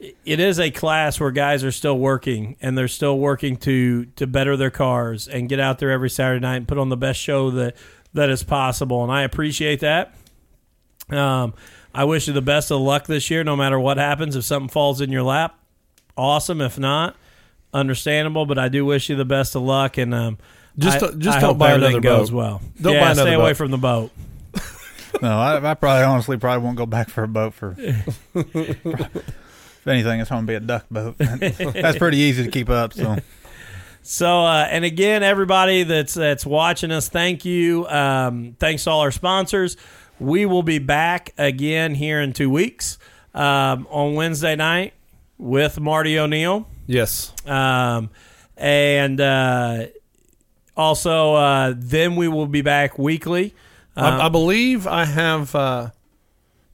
[0.00, 4.26] it is a class where guys are still working and they're still working to to
[4.26, 7.20] better their cars and get out there every Saturday night and put on the best
[7.20, 7.76] show that
[8.12, 10.12] that is possible and I appreciate that.
[11.10, 11.54] Um,
[11.94, 14.68] I wish you the best of luck this year no matter what happens if something
[14.68, 15.56] falls in your lap.
[16.16, 17.14] Awesome, if not,
[17.72, 20.38] understandable, but I do wish you the best of luck and um
[20.78, 22.36] Just I, don't- just I don't buy everything another goes boat.
[22.36, 22.62] well.
[22.80, 24.10] Don't yeah, buy another stay away from the boat.
[25.20, 27.74] No, I, I probably honestly probably won't go back for a boat for.
[27.78, 31.16] if anything, it's going to be a duck boat.
[31.18, 32.94] That's pretty easy to keep up.
[32.94, 33.16] So
[34.02, 37.86] So, uh, and again, everybody that's that's watching us, thank you.
[37.88, 39.76] Um, thanks to all our sponsors.
[40.18, 42.98] We will be back again here in two weeks
[43.34, 44.94] um, on Wednesday night
[45.38, 47.32] with Marty O'Neill, Yes.
[47.46, 48.10] um,
[48.56, 49.86] and uh,
[50.76, 53.54] also uh, then we will be back weekly.
[53.96, 55.90] Uh, I, I believe I have uh,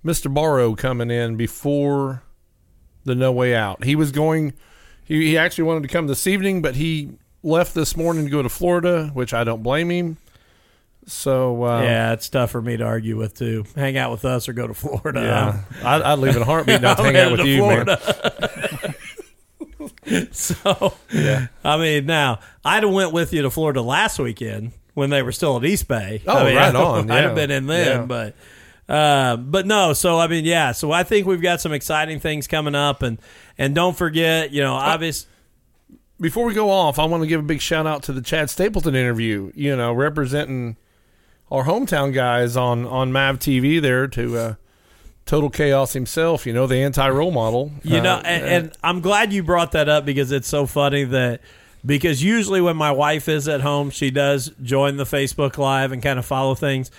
[0.05, 0.33] Mr.
[0.33, 2.23] Barrow coming in before
[3.05, 3.85] the No Way Out.
[3.85, 4.53] He was going.
[5.05, 7.11] He, he actually wanted to come this evening, but he
[7.43, 10.17] left this morning to go to Florida, which I don't blame him.
[11.09, 13.65] So uh, yeah, it's tough for me to argue with too.
[13.77, 15.21] Hang out with us or go to Florida.
[15.23, 18.01] yeah, I'd, I'd leave in a heartbeat not hang out with you, Florida.
[18.41, 18.59] man.
[20.33, 21.49] So, Yeah.
[21.65, 25.33] I mean, now I'd have went with you to Florida last weekend when they were
[25.33, 26.23] still at East Bay.
[26.27, 28.07] Oh, I mean, right on, I'd have been in then, Yeah.
[28.07, 28.35] but
[28.89, 29.93] uh, but no.
[29.95, 30.71] So I mean, yeah.
[30.73, 33.19] So I think we've got some exciting things coming up, and
[33.59, 35.27] and don't forget, you know, obvious.
[36.21, 38.49] Before we go off, I want to give a big shout out to the Chad
[38.49, 39.51] Stapleton interview.
[39.57, 40.77] You know, representing
[41.51, 44.55] our hometown guys on on Mav TV there to uh,
[45.27, 46.47] Total Chaos himself.
[46.47, 47.73] You know, the anti role model.
[47.83, 51.05] You know, Uh, and, and I'm glad you brought that up because it's so funny
[51.05, 51.41] that
[51.85, 56.03] because usually when my wife is at home, she does join the Facebook Live and
[56.03, 56.91] kind of follow things.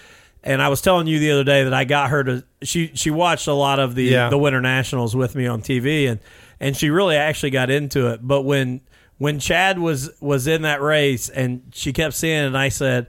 [0.43, 3.09] And I was telling you the other day that I got her to she she
[3.11, 4.29] watched a lot of the Yeah.
[4.29, 6.19] the Winter Nationals with me on TV and
[6.59, 8.19] and she really actually got into it.
[8.25, 8.81] But when
[9.17, 13.07] when Chad was was in that race and she kept seeing it and I said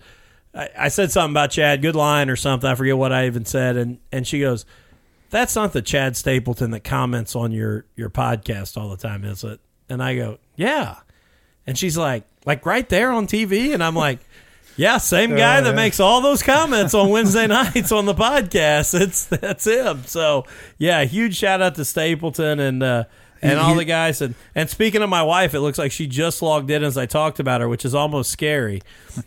[0.55, 2.69] I, I said something about Chad, good line or something.
[2.69, 4.65] I forget what I even said, and and she goes,
[5.31, 9.45] "That's not the Chad Stapleton that comments on your your podcast all the time, is
[9.45, 10.97] it?" And I go, "Yeah,"
[11.67, 14.21] and she's like, "Like right there on TV," and I'm like.
[14.79, 15.75] Yeah, same guy that yeah.
[15.75, 18.99] makes all those comments on Wednesday nights on the podcast.
[18.99, 20.05] It's that's him.
[20.05, 20.45] So
[20.79, 23.05] yeah, huge shout out to Stapleton and uh,
[23.43, 24.23] and all the guys.
[24.23, 27.07] And and speaking of my wife, it looks like she just logged in as I
[27.07, 28.83] talked about her, which is almost scary,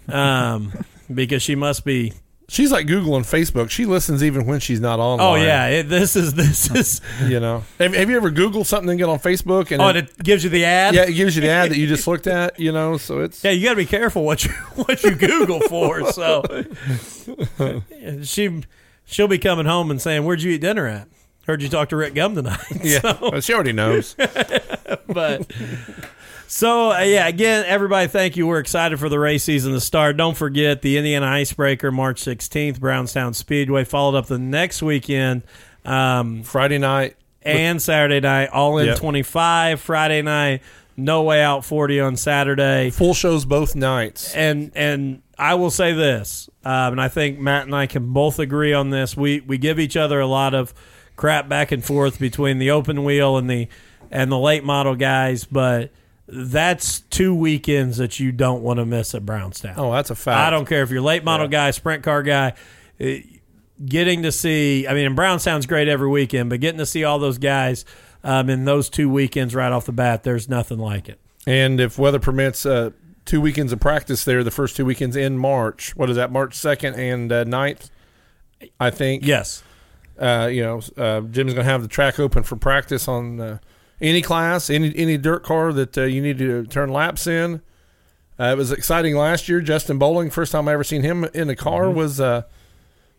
[0.07, 0.71] um,
[1.13, 2.13] because she must be
[2.53, 3.69] She's like Google and Facebook.
[3.69, 5.25] She listens even when she's not online.
[5.25, 6.99] Oh yeah, it, this is this is.
[7.25, 9.95] You know, have, have you ever Googled something and get on Facebook and Oh, it,
[9.95, 10.93] and it gives you the ad.
[10.93, 12.59] yeah, it gives you the ad that you just looked at.
[12.59, 15.61] You know, so it's Yeah, you got to be careful what you what you Google
[15.61, 16.11] for.
[16.11, 16.43] So
[18.23, 18.63] she
[19.05, 21.07] she'll be coming home and saying, "Where'd you eat dinner at?"
[21.47, 22.59] Heard you talk to Rick Gum tonight.
[22.83, 22.99] yeah.
[22.99, 24.15] So, Well, she already knows.
[25.07, 25.49] but
[26.51, 28.45] so uh, yeah, again, everybody, thank you.
[28.45, 30.17] We're excited for the race season to start.
[30.17, 35.43] Don't forget the Indiana Icebreaker, March sixteenth, Brownstown Speedway, followed up the next weekend.
[35.85, 37.15] Um, Friday night.
[37.41, 38.97] and Saturday night, all in Yep.
[38.97, 39.79] 25.
[39.81, 40.61] Friday night,
[40.95, 42.91] no way out 40 on Saturday.
[42.91, 44.35] Full shows both nights.
[44.35, 48.37] And and I will say this, um, and I think Matt and I can both
[48.39, 49.15] agree on this.
[49.17, 50.73] We we give each other a lot of
[51.15, 53.69] crap back and forth between the open wheel and the
[54.11, 55.91] and the late model guys, but
[56.27, 59.73] that's two weekends that you don't want to miss at Brownstown.
[59.77, 60.37] Oh, that's a fact.
[60.37, 62.53] I don't care if you're late model guy, sprint car guy.
[62.99, 63.05] uh,
[63.83, 67.17] Getting to see, I mean, and Brownstown's great every weekend, but getting to see all
[67.17, 67.83] those guys
[68.23, 71.19] um, in those two weekends right off the bat, there's nothing like it.
[71.47, 72.91] And if weather permits, uh,
[73.25, 74.43] two weekends of practice there.
[74.43, 75.95] The first two weekends in March.
[75.95, 76.31] What is that?
[76.31, 77.89] March second and uh, 9th,
[78.79, 79.25] I think.
[79.25, 79.63] Yes.
[80.19, 83.57] Uh, you know, uh, Jim's going to have the track open for practice on uh,
[84.01, 87.61] any class, any any dirt car that uh, you need to turn laps in.
[88.39, 89.61] Uh, it was exciting last year.
[89.61, 91.97] Justin Bowling, first time I ever seen him in a car Mm-hmm.
[91.97, 92.43] was uh,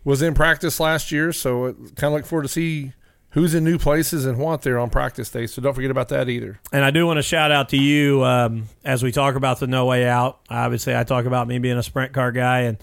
[0.04, 1.32] was in practice last year.
[1.32, 2.92] So kind of look forward to see
[3.30, 5.46] who's in new places and what there on practice day.
[5.46, 6.60] So don't forget about that either.
[6.72, 9.66] And I do want to shout out to you um, as we talk about the
[9.66, 10.40] No Way Out.
[10.50, 12.76] Obviously, I talk about me being a sprint car guy, and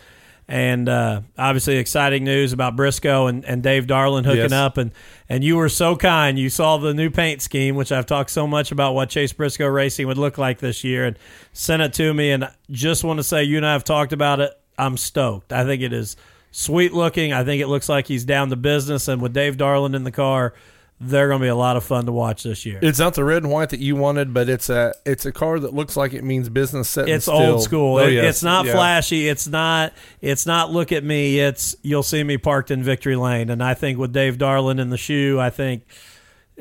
[0.50, 4.52] and uh, obviously exciting news about Briscoe and, and Dave Darland hooking Yes.
[4.52, 4.78] up.
[4.78, 4.92] And
[5.30, 6.38] and you were so kind.
[6.40, 9.68] You saw the new paint scheme, which I've talked so much about what Chase Briscoe
[9.68, 11.18] Racing would look like this year, and
[11.54, 12.32] sent it to me.
[12.32, 14.52] And just want to say, you and I have talked about it.
[14.78, 15.54] I'm stoked.
[15.54, 16.18] I think it is
[16.52, 17.32] sweet looking.
[17.32, 20.12] I think it looks like he's down to business, and with Dave Darland in the
[20.12, 20.54] car.
[21.02, 22.78] They're going to be a lot of fun to watch this year.
[22.82, 25.58] It's not the red and white that you wanted, but it's a it's a car
[25.58, 26.90] that looks like it means business.
[26.90, 27.36] Set it's still.
[27.38, 27.96] old school.
[28.00, 28.26] Oh, It- yes.
[28.26, 28.74] It's not Yeah.
[28.74, 29.30] flashy.
[29.30, 29.94] It's not.
[30.22, 30.72] It's not.
[30.74, 31.40] Look at me.
[31.40, 33.50] It's you'll see me parked in victory lane.
[33.50, 35.84] And I think with Dave Darland in the chute, I think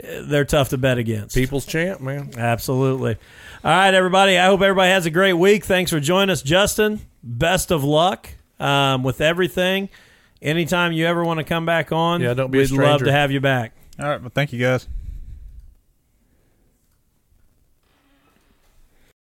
[0.01, 1.35] eh, they're tough to bet against.
[1.35, 2.31] People's champ, man.
[2.39, 3.17] Absolutely.
[3.65, 4.39] All right, everybody.
[4.39, 5.65] I hope everybody has a great week.
[5.65, 7.01] Thanks for joining us, Justin.
[7.25, 8.31] Best of luck
[8.61, 9.89] um, with everything.
[10.41, 13.11] Anytime you ever want to come back on, Yeah, don't be a we'd love to
[13.11, 13.73] have you back.
[13.99, 14.89] All right, well, thank you guys.